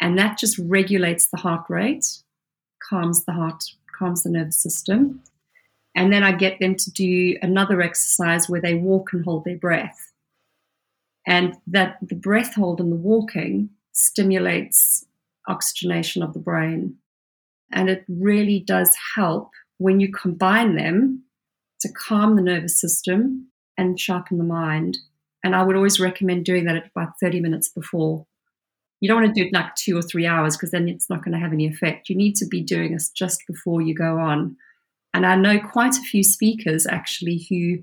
And 0.00 0.18
that 0.18 0.38
just 0.38 0.58
regulates 0.58 1.28
the 1.28 1.36
heart 1.36 1.66
rate, 1.68 2.04
calms 2.82 3.24
the 3.24 3.32
heart, 3.32 3.62
calms 3.92 4.22
the 4.22 4.30
nervous 4.30 4.56
system. 4.56 5.22
And 5.94 6.12
then 6.12 6.22
I 6.22 6.32
get 6.32 6.58
them 6.58 6.74
to 6.76 6.90
do 6.90 7.36
another 7.42 7.82
exercise 7.82 8.48
where 8.48 8.60
they 8.60 8.74
walk 8.74 9.12
and 9.12 9.24
hold 9.24 9.44
their 9.44 9.58
breath. 9.58 10.12
And 11.26 11.54
that 11.66 11.98
the 12.02 12.14
breath 12.14 12.54
hold 12.54 12.80
and 12.80 12.90
the 12.90 12.96
walking 12.96 13.70
stimulates 13.92 15.06
oxygenation 15.48 16.22
of 16.22 16.32
the 16.32 16.40
brain. 16.40 16.96
And 17.70 17.88
it 17.88 18.04
really 18.08 18.60
does 18.60 18.96
help 19.14 19.50
when 19.78 20.00
you 20.00 20.10
combine 20.10 20.76
them 20.76 21.24
to 21.80 21.92
calm 21.92 22.36
the 22.36 22.42
nervous 22.42 22.80
system 22.80 23.48
and 23.76 23.98
sharpen 23.98 24.38
the 24.38 24.44
mind. 24.44 24.98
And 25.44 25.54
I 25.54 25.62
would 25.62 25.76
always 25.76 26.00
recommend 26.00 26.44
doing 26.44 26.64
that 26.64 26.76
at 26.76 26.90
about 26.94 27.14
30 27.20 27.40
minutes 27.40 27.68
before. 27.68 28.26
You 29.02 29.08
don't 29.08 29.20
want 29.20 29.34
to 29.34 29.42
do 29.42 29.48
it 29.48 29.52
like 29.52 29.74
two 29.74 29.98
or 29.98 30.02
three 30.02 30.26
hours 30.26 30.56
because 30.56 30.70
then 30.70 30.88
it's 30.88 31.10
not 31.10 31.24
going 31.24 31.32
to 31.32 31.40
have 31.40 31.52
any 31.52 31.66
effect. 31.66 32.08
You 32.08 32.14
need 32.14 32.36
to 32.36 32.46
be 32.46 32.62
doing 32.62 32.92
this 32.92 33.10
just 33.10 33.42
before 33.48 33.82
you 33.82 33.96
go 33.96 34.16
on. 34.16 34.56
And 35.12 35.26
I 35.26 35.34
know 35.34 35.58
quite 35.58 35.96
a 35.96 36.02
few 36.02 36.22
speakers 36.22 36.86
actually 36.86 37.44
who 37.50 37.82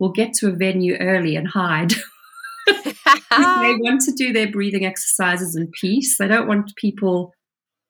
will 0.00 0.10
get 0.10 0.34
to 0.34 0.48
a 0.48 0.56
venue 0.56 0.96
early 0.96 1.36
and 1.36 1.46
hide. 1.46 1.92
they 2.66 3.76
want 3.78 4.00
to 4.06 4.12
do 4.16 4.32
their 4.32 4.50
breathing 4.50 4.84
exercises 4.84 5.54
in 5.54 5.70
peace. 5.80 6.18
They 6.18 6.26
don't 6.26 6.48
want 6.48 6.74
people 6.74 7.32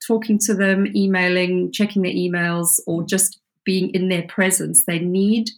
talking 0.07 0.39
to 0.41 0.53
them, 0.53 0.87
emailing, 0.95 1.73
checking 1.73 2.03
their 2.03 2.12
emails, 2.12 2.79
or 2.87 3.07
just 3.07 3.41
being 3.65 3.89
in 3.95 4.11
their 4.11 4.25
presence. 4.25 4.85
They 4.85 4.99
need, 4.99 5.49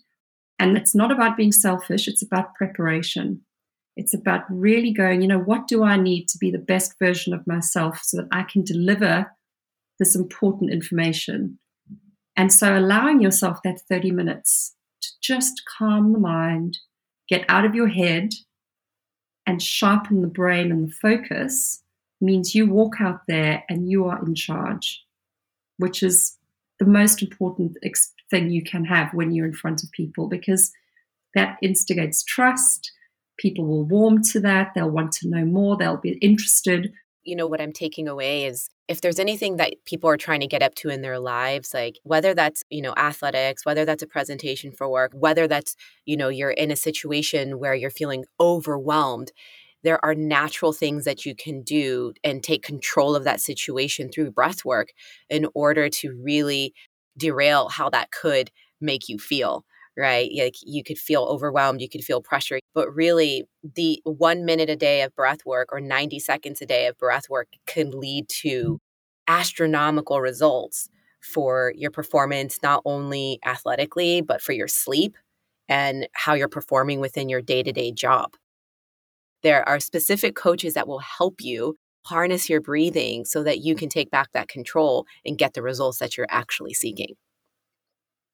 and 0.61 0.77
it's 0.77 0.95
not 0.95 1.11
about 1.11 1.37
being 1.37 1.51
selfish, 1.51 2.07
it's 2.07 2.23
about 2.23 2.55
preparation. 2.55 3.45
It's 3.99 4.15
about 4.15 4.45
really 4.49 4.93
going, 4.93 5.23
you 5.23 5.29
know, 5.29 5.41
what 5.41 5.67
do 5.67 5.83
I 5.83 5.97
need 5.97 6.29
to 6.29 6.39
be 6.39 6.53
the 6.53 6.59
best 6.59 6.95
version 7.01 7.35
of 7.35 7.45
myself 7.49 8.01
so 8.05 8.19
that 8.19 8.29
I 8.31 8.45
can 8.45 8.63
deliver 8.63 9.27
this 9.99 10.15
important 10.15 10.73
information? 10.73 11.59
And 12.37 12.53
so 12.53 12.79
allowing 12.79 13.21
yourself 13.21 13.59
that 13.65 13.81
30 13.89 14.13
minutes 14.13 14.77
to 15.03 15.09
just 15.21 15.63
calm 15.77 16.13
the 16.13 16.21
mind, 16.21 16.79
get 17.29 17.45
out 17.49 17.65
of 17.65 17.75
your 17.75 17.89
head, 17.89 18.35
and 19.49 19.61
sharpen 19.61 20.23
the 20.23 20.29
brain 20.29 20.71
and 20.71 20.89
the 20.89 20.93
focus 20.93 21.83
means 22.21 22.55
you 22.55 22.69
walk 22.69 23.01
out 23.01 23.23
there 23.27 23.65
and 23.69 23.91
you 23.91 24.05
are 24.05 24.25
in 24.25 24.37
charge, 24.37 25.03
which 25.79 26.05
is 26.05 26.37
the 26.79 26.87
most 26.87 27.21
important 27.21 27.77
thing 28.31 28.51
you 28.51 28.63
can 28.63 28.85
have 28.85 29.13
when 29.13 29.33
you're 29.33 29.47
in 29.47 29.53
front 29.53 29.83
of 29.83 29.91
people 29.91 30.29
because 30.29 30.71
that 31.35 31.59
instigates 31.63 32.23
trust. 32.23 32.93
People 33.39 33.67
will 33.67 33.85
warm 33.85 34.23
to 34.33 34.41
that. 34.41 34.73
They'll 34.75 34.91
want 34.91 35.13
to 35.13 35.29
know 35.29 35.45
more. 35.45 35.77
They'll 35.77 35.97
be 35.97 36.19
interested. 36.21 36.93
You 37.25 37.37
know, 37.37 37.47
what 37.47 37.61
I'm 37.61 37.73
taking 37.73 38.09
away 38.09 38.45
is 38.45 38.71
if 38.89 39.01
there's 39.01 39.19
anything 39.19 39.57
that 39.57 39.75
people 39.85 40.09
are 40.09 40.17
trying 40.17 40.41
to 40.41 40.47
get 40.47 40.63
up 40.63 40.75
to 40.77 40.89
in 40.89 41.03
their 41.03 41.19
lives, 41.19 41.75
like 41.75 41.99
whether 42.03 42.35
that's, 42.35 42.65
you 42.71 42.81
know, 42.81 42.95
athletics, 42.97 43.67
whether 43.67 43.85
that's 43.85 44.03
a 44.03 44.07
presentation 44.07 44.73
for 44.73 44.89
work, 44.89 45.13
whether 45.15 45.47
that's, 45.47 45.77
you 46.07 46.17
know, 46.17 46.29
you're 46.29 46.51
in 46.51 46.71
a 46.71 46.77
situation 46.77 47.59
where 47.59 47.75
you're 47.75 47.91
feeling 47.91 48.25
overwhelmed, 48.41 49.31
there 49.85 50.03
are 50.05 50.15
natural 50.15 50.73
things 50.73 51.05
that 51.05 51.27
you 51.27 51.35
can 51.35 51.63
do 51.63 52.13
and 52.25 52.43
take 52.43 52.63
control 52.63 53.15
of 53.15 53.25
that 53.25 53.41
situation 53.41 54.11
through 54.11 54.31
breath 54.31 54.65
work 54.65 54.89
in 55.29 55.47
order 55.55 55.89
to 55.89 56.19
really 56.23 56.73
derail 57.17 57.69
how 57.69 57.91
that 57.91 58.11
could 58.11 58.51
make 58.81 59.09
you 59.09 59.19
feel 59.19 59.65
right 59.99 60.31
like 60.39 60.55
you 60.63 60.83
could 60.83 60.99
feel 60.99 61.25
overwhelmed 61.25 61.81
you 61.81 61.89
could 61.89 62.05
feel 62.05 62.23
pressure 62.23 62.59
but 62.75 62.95
really 62.95 63.45
the 63.75 64.01
one 64.05 64.45
minute 64.45 64.71
a 64.71 64.77
day 64.77 65.03
of 65.03 65.15
breath 65.15 65.45
work 65.45 65.69
or 65.73 65.81
90 65.81 66.19
seconds 66.21 66.63
a 66.63 66.67
day 66.67 66.87
of 66.87 66.97
breath 66.99 67.29
work 67.29 67.49
can 67.67 67.91
lead 67.91 68.29
to 68.29 68.79
astronomical 69.27 70.21
results 70.21 70.89
for 71.21 71.73
your 71.77 71.91
performance 71.91 72.59
not 72.63 72.81
only 72.85 73.39
athletically 73.45 74.21
but 74.21 74.41
for 74.41 74.53
your 74.53 74.69
sleep 74.69 75.17
and 75.69 76.09
how 76.13 76.35
you're 76.35 76.49
performing 76.49 77.01
within 77.01 77.29
your 77.29 77.43
day-to-day 77.43 77.93
job 77.93 78.31
there 79.43 79.69
are 79.69 79.81
specific 79.81 80.35
coaches 80.35 80.75
that 80.75 80.89
will 80.89 81.01
help 81.01 81.41
you 81.41 81.77
harness 82.07 82.49
your 82.49 82.61
breathing 82.61 83.25
so 83.25 83.43
that 83.43 83.59
you 83.59 83.75
can 83.75 83.89
take 83.89 84.11
back 84.11 84.29
that 84.33 84.49
control 84.49 85.05
and 85.27 85.37
get 85.37 85.55
the 85.55 85.63
results 85.63 85.99
that 85.99 86.17
you're 86.17 86.27
actually 86.31 86.73
seeking. 86.73 87.15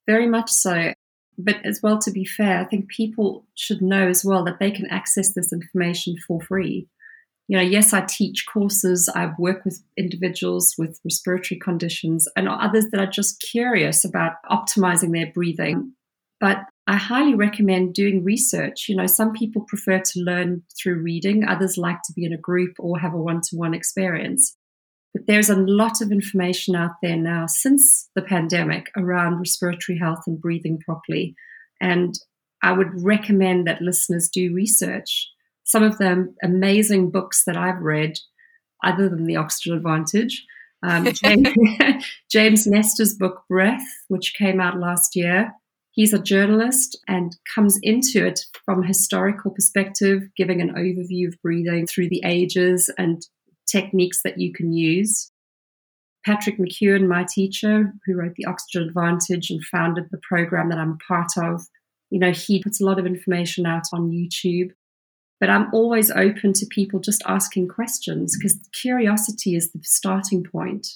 Very 0.06 0.28
much 0.28 0.50
so. 0.50 0.92
But 1.36 1.56
as 1.64 1.80
well, 1.82 1.98
to 1.98 2.10
be 2.10 2.24
fair, 2.24 2.60
I 2.60 2.64
think 2.64 2.88
people 2.88 3.44
should 3.54 3.82
know 3.82 4.08
as 4.08 4.24
well 4.24 4.44
that 4.44 4.58
they 4.60 4.70
can 4.70 4.86
access 4.86 5.32
this 5.32 5.52
information 5.52 6.16
for 6.26 6.40
free. 6.40 6.88
You 7.48 7.58
know, 7.58 7.62
yes, 7.62 7.92
I 7.92 8.00
teach 8.02 8.46
courses, 8.50 9.08
I 9.14 9.32
work 9.38 9.64
with 9.64 9.82
individuals 9.98 10.76
with 10.78 10.98
respiratory 11.04 11.58
conditions 11.58 12.26
and 12.36 12.48
others 12.48 12.86
that 12.90 13.00
are 13.00 13.10
just 13.10 13.40
curious 13.40 14.04
about 14.04 14.34
optimizing 14.50 15.12
their 15.12 15.30
breathing. 15.32 15.92
But 16.40 16.64
I 16.86 16.96
highly 16.96 17.34
recommend 17.34 17.94
doing 17.94 18.24
research. 18.24 18.88
You 18.88 18.96
know, 18.96 19.06
some 19.06 19.32
people 19.32 19.62
prefer 19.62 20.00
to 20.00 20.20
learn 20.20 20.62
through 20.78 21.02
reading, 21.02 21.44
others 21.44 21.76
like 21.76 22.02
to 22.04 22.12
be 22.14 22.24
in 22.24 22.32
a 22.32 22.38
group 22.38 22.76
or 22.78 22.98
have 22.98 23.14
a 23.14 23.18
one 23.18 23.40
to 23.42 23.56
one 23.56 23.74
experience. 23.74 24.56
But 25.14 25.26
there's 25.26 25.48
a 25.48 25.56
lot 25.56 26.00
of 26.02 26.10
information 26.10 26.74
out 26.74 26.96
there 27.00 27.16
now 27.16 27.46
since 27.46 28.10
the 28.14 28.22
pandemic 28.22 28.90
around 28.96 29.38
respiratory 29.38 29.96
health 29.96 30.24
and 30.26 30.40
breathing 30.40 30.80
properly. 30.84 31.36
And 31.80 32.14
I 32.62 32.72
would 32.72 33.02
recommend 33.02 33.66
that 33.66 33.80
listeners 33.80 34.28
do 34.28 34.52
research. 34.52 35.30
Some 35.62 35.84
of 35.84 35.98
the 35.98 36.34
amazing 36.42 37.10
books 37.10 37.44
that 37.46 37.56
I've 37.56 37.80
read, 37.80 38.18
other 38.84 39.08
than 39.08 39.24
The 39.24 39.36
Oxygen 39.36 39.76
Advantage, 39.76 40.44
um, 40.82 41.08
James, 41.24 41.48
James 42.30 42.66
Nestor's 42.66 43.14
book 43.14 43.42
Breath, 43.48 43.86
which 44.08 44.34
came 44.34 44.60
out 44.60 44.78
last 44.78 45.14
year, 45.14 45.52
He's 45.94 46.12
a 46.12 46.18
journalist 46.18 46.98
and 47.06 47.36
comes 47.54 47.78
into 47.80 48.26
it 48.26 48.40
from 48.64 48.82
a 48.82 48.86
historical 48.86 49.52
perspective, 49.52 50.22
giving 50.36 50.60
an 50.60 50.74
overview 50.74 51.28
of 51.28 51.40
breathing 51.40 51.86
through 51.86 52.08
the 52.08 52.20
ages 52.24 52.90
and 52.98 53.24
techniques 53.74 54.22
that 54.22 54.38
you 54.38 54.52
can 54.52 54.72
use. 54.72 55.30
Patrick 56.24 56.58
McKeown, 56.58 57.06
my 57.06 57.24
teacher, 57.28 57.92
who 58.04 58.16
wrote 58.16 58.34
The 58.36 58.46
Oxygen 58.46 58.88
Advantage 58.88 59.50
and 59.50 59.62
founded 59.64 60.06
the 60.10 60.20
program 60.28 60.70
that 60.70 60.78
I'm 60.78 60.98
part 61.06 61.32
of, 61.36 61.62
you 62.10 62.18
know, 62.18 62.32
he 62.32 62.62
puts 62.62 62.80
a 62.80 62.86
lot 62.86 62.98
of 62.98 63.06
information 63.06 63.66
out 63.66 63.84
on 63.92 64.10
YouTube. 64.10 64.70
But 65.40 65.50
I'm 65.50 65.68
always 65.74 66.10
open 66.10 66.52
to 66.54 66.66
people 66.70 67.00
just 67.00 67.22
asking 67.26 67.68
questions 67.68 68.36
because 68.36 68.58
curiosity 68.72 69.56
is 69.56 69.72
the 69.72 69.80
starting 69.82 70.44
point. 70.44 70.86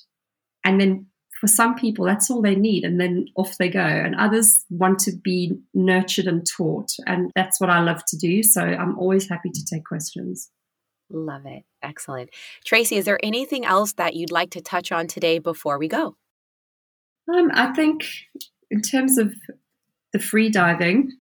And 0.64 0.80
then 0.80 1.06
for 1.40 1.48
some 1.48 1.74
people, 1.74 2.04
that's 2.04 2.30
all 2.30 2.42
they 2.42 2.54
need, 2.54 2.84
and 2.84 3.00
then 3.00 3.26
off 3.36 3.58
they 3.58 3.68
go. 3.68 3.80
And 3.80 4.14
others 4.14 4.64
want 4.70 4.98
to 5.00 5.12
be 5.12 5.58
nurtured 5.74 6.26
and 6.26 6.46
taught. 6.46 6.90
And 7.06 7.30
that's 7.34 7.60
what 7.60 7.70
I 7.70 7.80
love 7.80 8.02
to 8.06 8.16
do. 8.16 8.42
So 8.42 8.62
I'm 8.62 8.98
always 8.98 9.28
happy 9.28 9.50
to 9.50 9.64
take 9.64 9.84
questions. 9.84 10.50
Love 11.10 11.46
it. 11.46 11.64
Excellent. 11.82 12.30
Tracy, 12.64 12.96
is 12.96 13.04
there 13.04 13.20
anything 13.22 13.64
else 13.64 13.94
that 13.94 14.14
you'd 14.14 14.30
like 14.30 14.50
to 14.50 14.60
touch 14.60 14.92
on 14.92 15.06
today 15.06 15.38
before 15.38 15.78
we 15.78 15.88
go? 15.88 16.16
Um, 17.34 17.50
I 17.54 17.72
think, 17.74 18.04
in 18.70 18.80
terms 18.82 19.18
of 19.18 19.34
the 20.12 20.18
free 20.18 20.50
diving, 20.50 21.12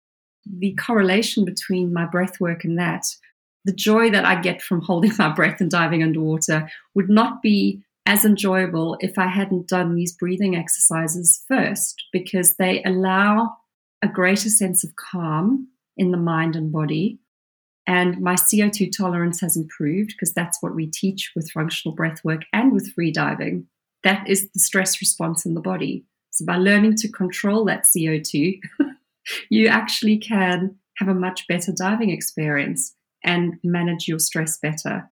the 0.45 0.75
correlation 0.75 1.45
between 1.45 1.93
my 1.93 2.07
breath 2.07 2.41
work 2.41 2.65
and 2.65 2.79
that, 2.79 3.05
the 3.65 3.73
joy 3.73 4.11
that 4.11 4.25
I 4.25 4.41
get 4.41 4.63
from 4.63 4.81
holding 4.81 5.13
my 5.19 5.29
breath 5.29 5.61
and 5.61 5.71
diving 5.71 6.03
underwater 6.03 6.69
would 6.95 7.09
not 7.09 7.43
be 7.43 7.83
as 8.07 8.25
enjoyable 8.25 8.97
if 9.01 9.19
I 9.19 9.27
hadn't 9.27 9.69
done 9.69 9.95
these 9.95 10.15
breathing 10.15 10.55
exercises 10.55 11.43
first 11.49 12.05
because 12.13 12.55
they 12.57 12.83
allow 12.85 13.57
a 14.03 14.09
greater 14.09 14.49
sense 14.49 14.85
of 14.85 14.95
calm 14.95 15.69
in 15.97 16.13
the 16.13 16.17
mind 16.17 16.55
and 16.55 16.71
body. 16.71 17.19
And 17.87 18.21
my 18.21 18.35
CO2 18.35 18.91
tolerance 18.97 19.41
has 19.41 19.57
improved 19.57 20.11
because 20.11 20.33
that's 20.33 20.59
what 20.61 20.75
we 20.75 20.87
teach 20.87 21.33
with 21.37 21.51
functional 21.51 21.95
breath 21.95 22.25
work 22.25 22.43
and 22.53 22.73
with 22.73 22.93
free 22.93 23.13
diving. 23.13 23.67
That 24.03 24.29
is 24.29 24.51
the 24.51 24.59
stress 24.59 25.01
response 25.01 25.47
in 25.47 25.55
the 25.55 25.61
body. 25.61 26.05
So 26.31 26.45
by 26.45 26.57
learning 26.57 26.97
to 26.97 27.11
control 27.11 27.65
that 27.67 27.85
CO2, 27.85 28.61
you 29.51 29.69
actually 29.69 30.19
can 30.19 30.77
have 30.99 31.09
a 31.09 31.15
much 31.15 31.47
better 31.49 31.73
diving 31.73 32.11
experience 32.11 32.95
and 33.25 33.55
manage 33.63 34.09
your 34.09 34.19
stress 34.19 34.59
better. 34.59 35.11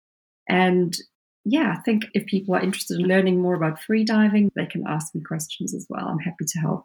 And 0.50 0.96
yeah, 1.46 1.76
I 1.78 1.82
think 1.82 2.06
if 2.14 2.26
people 2.26 2.56
are 2.56 2.62
interested 2.62 3.00
in 3.00 3.08
learning 3.08 3.42
more 3.42 3.56
about 3.56 3.82
free 3.82 4.04
diving, 4.04 4.52
they 4.56 4.66
can 4.66 4.84
ask 4.88 5.16
me 5.16 5.22
questions 5.22 5.74
as 5.74 5.86
well. 5.90 6.08
I'm 6.08 6.20
happy 6.20 6.46
to 6.46 6.60
help. 6.60 6.84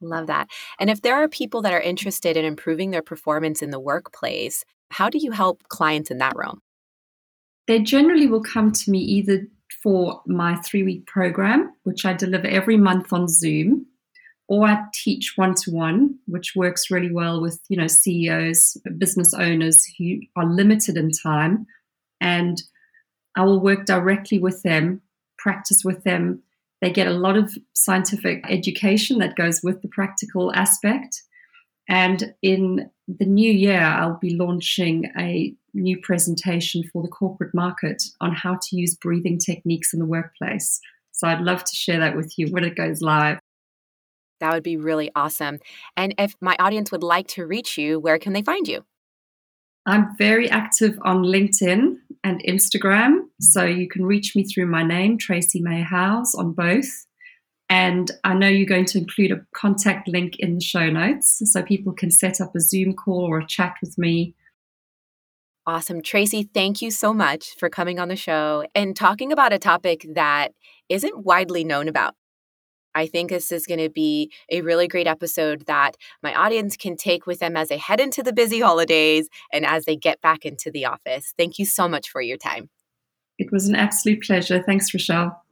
Love 0.00 0.26
that. 0.26 0.48
And 0.78 0.90
if 0.90 1.02
there 1.02 1.14
are 1.14 1.28
people 1.28 1.62
that 1.62 1.72
are 1.72 1.80
interested 1.80 2.36
in 2.36 2.44
improving 2.44 2.90
their 2.90 3.02
performance 3.02 3.62
in 3.62 3.70
the 3.70 3.80
workplace, 3.80 4.64
how 4.90 5.08
do 5.08 5.18
you 5.18 5.32
help 5.32 5.62
clients 5.68 6.10
in 6.10 6.18
that 6.18 6.36
realm? 6.36 6.60
They 7.66 7.80
generally 7.80 8.26
will 8.26 8.42
come 8.42 8.72
to 8.72 8.90
me 8.90 8.98
either 8.98 9.46
for 9.82 10.22
my 10.26 10.56
three 10.56 10.82
week 10.82 11.06
program, 11.06 11.72
which 11.84 12.04
I 12.04 12.12
deliver 12.12 12.46
every 12.46 12.76
month 12.76 13.12
on 13.12 13.28
Zoom, 13.28 13.86
or 14.48 14.66
I 14.66 14.84
teach 14.92 15.32
one 15.36 15.54
to 15.56 15.70
one, 15.70 16.18
which 16.26 16.52
works 16.54 16.90
really 16.90 17.12
well 17.12 17.40
with 17.40 17.60
you 17.68 17.76
know 17.76 17.86
CEOs, 17.86 18.76
business 18.98 19.34
owners 19.34 19.84
who 19.98 20.20
are 20.36 20.46
limited 20.46 20.96
in 20.96 21.10
time, 21.10 21.66
and 22.20 22.62
I 23.36 23.44
will 23.44 23.60
work 23.60 23.86
directly 23.86 24.38
with 24.38 24.62
them, 24.62 25.02
practice 25.38 25.82
with 25.84 26.04
them. 26.04 26.42
They 26.80 26.90
get 26.90 27.06
a 27.06 27.12
lot 27.12 27.36
of 27.36 27.56
scientific 27.74 28.44
education 28.48 29.18
that 29.18 29.36
goes 29.36 29.62
with 29.62 29.82
the 29.82 29.88
practical 29.88 30.52
aspect. 30.54 31.22
And 31.88 32.34
in 32.42 32.90
the 33.06 33.26
new 33.26 33.52
year, 33.52 33.80
I'll 33.80 34.18
be 34.18 34.36
launching 34.36 35.10
a 35.18 35.54
new 35.74 35.98
presentation 36.00 36.82
for 36.92 37.02
the 37.02 37.08
corporate 37.08 37.54
market 37.54 38.02
on 38.20 38.34
how 38.34 38.58
to 38.62 38.76
use 38.76 38.94
breathing 38.94 39.38
techniques 39.38 39.92
in 39.92 39.98
the 39.98 40.06
workplace. 40.06 40.80
So 41.12 41.28
I'd 41.28 41.42
love 41.42 41.64
to 41.64 41.74
share 41.74 42.00
that 42.00 42.16
with 42.16 42.38
you 42.38 42.48
when 42.48 42.64
it 42.64 42.76
goes 42.76 43.02
live. 43.02 43.38
That 44.40 44.52
would 44.52 44.62
be 44.62 44.76
really 44.76 45.10
awesome. 45.14 45.58
And 45.96 46.14
if 46.18 46.34
my 46.40 46.56
audience 46.58 46.90
would 46.90 47.02
like 47.02 47.28
to 47.28 47.46
reach 47.46 47.78
you, 47.78 48.00
where 48.00 48.18
can 48.18 48.32
they 48.32 48.42
find 48.42 48.66
you? 48.66 48.84
I'm 49.86 50.16
very 50.16 50.50
active 50.50 50.98
on 51.04 51.22
LinkedIn 51.22 51.96
and 52.24 52.42
Instagram. 52.44 53.28
So 53.40 53.64
you 53.64 53.88
can 53.88 54.04
reach 54.04 54.34
me 54.34 54.44
through 54.44 54.66
my 54.66 54.82
name, 54.82 55.18
Tracy 55.18 55.60
May 55.60 55.82
Howes, 55.82 56.34
on 56.34 56.52
both. 56.52 57.06
And 57.70 58.10
I 58.24 58.34
know 58.34 58.48
you're 58.48 58.66
going 58.66 58.84
to 58.86 58.98
include 58.98 59.32
a 59.32 59.44
contact 59.54 60.06
link 60.06 60.38
in 60.38 60.56
the 60.56 60.60
show 60.60 60.90
notes 60.90 61.40
so 61.44 61.62
people 61.62 61.92
can 61.92 62.10
set 62.10 62.40
up 62.40 62.54
a 62.54 62.60
Zoom 62.60 62.94
call 62.94 63.24
or 63.24 63.38
a 63.38 63.46
chat 63.46 63.76
with 63.80 63.96
me. 63.96 64.34
Awesome. 65.66 66.02
Tracy, 66.02 66.42
thank 66.42 66.82
you 66.82 66.90
so 66.90 67.14
much 67.14 67.54
for 67.58 67.70
coming 67.70 67.98
on 67.98 68.08
the 68.08 68.16
show 68.16 68.66
and 68.74 68.94
talking 68.94 69.32
about 69.32 69.54
a 69.54 69.58
topic 69.58 70.06
that 70.14 70.52
isn't 70.90 71.24
widely 71.24 71.64
known 71.64 71.88
about. 71.88 72.14
I 72.94 73.06
think 73.06 73.30
this 73.30 73.50
is 73.50 73.66
going 73.66 73.80
to 73.80 73.88
be 73.88 74.30
a 74.50 74.60
really 74.60 74.86
great 74.86 75.06
episode 75.06 75.64
that 75.66 75.96
my 76.22 76.34
audience 76.34 76.76
can 76.76 76.96
take 76.96 77.26
with 77.26 77.40
them 77.40 77.56
as 77.56 77.68
they 77.68 77.78
head 77.78 77.98
into 77.98 78.22
the 78.22 78.32
busy 78.32 78.60
holidays 78.60 79.28
and 79.52 79.66
as 79.66 79.84
they 79.86 79.96
get 79.96 80.20
back 80.20 80.44
into 80.44 80.70
the 80.70 80.84
office. 80.84 81.34
Thank 81.36 81.58
you 81.58 81.64
so 81.64 81.88
much 81.88 82.10
for 82.10 82.20
your 82.20 82.36
time. 82.36 82.68
It 83.38 83.50
was 83.50 83.66
an 83.66 83.74
absolute 83.74 84.22
pleasure. 84.22 84.62
Thanks, 84.62 84.94
Rochelle. 84.94 85.43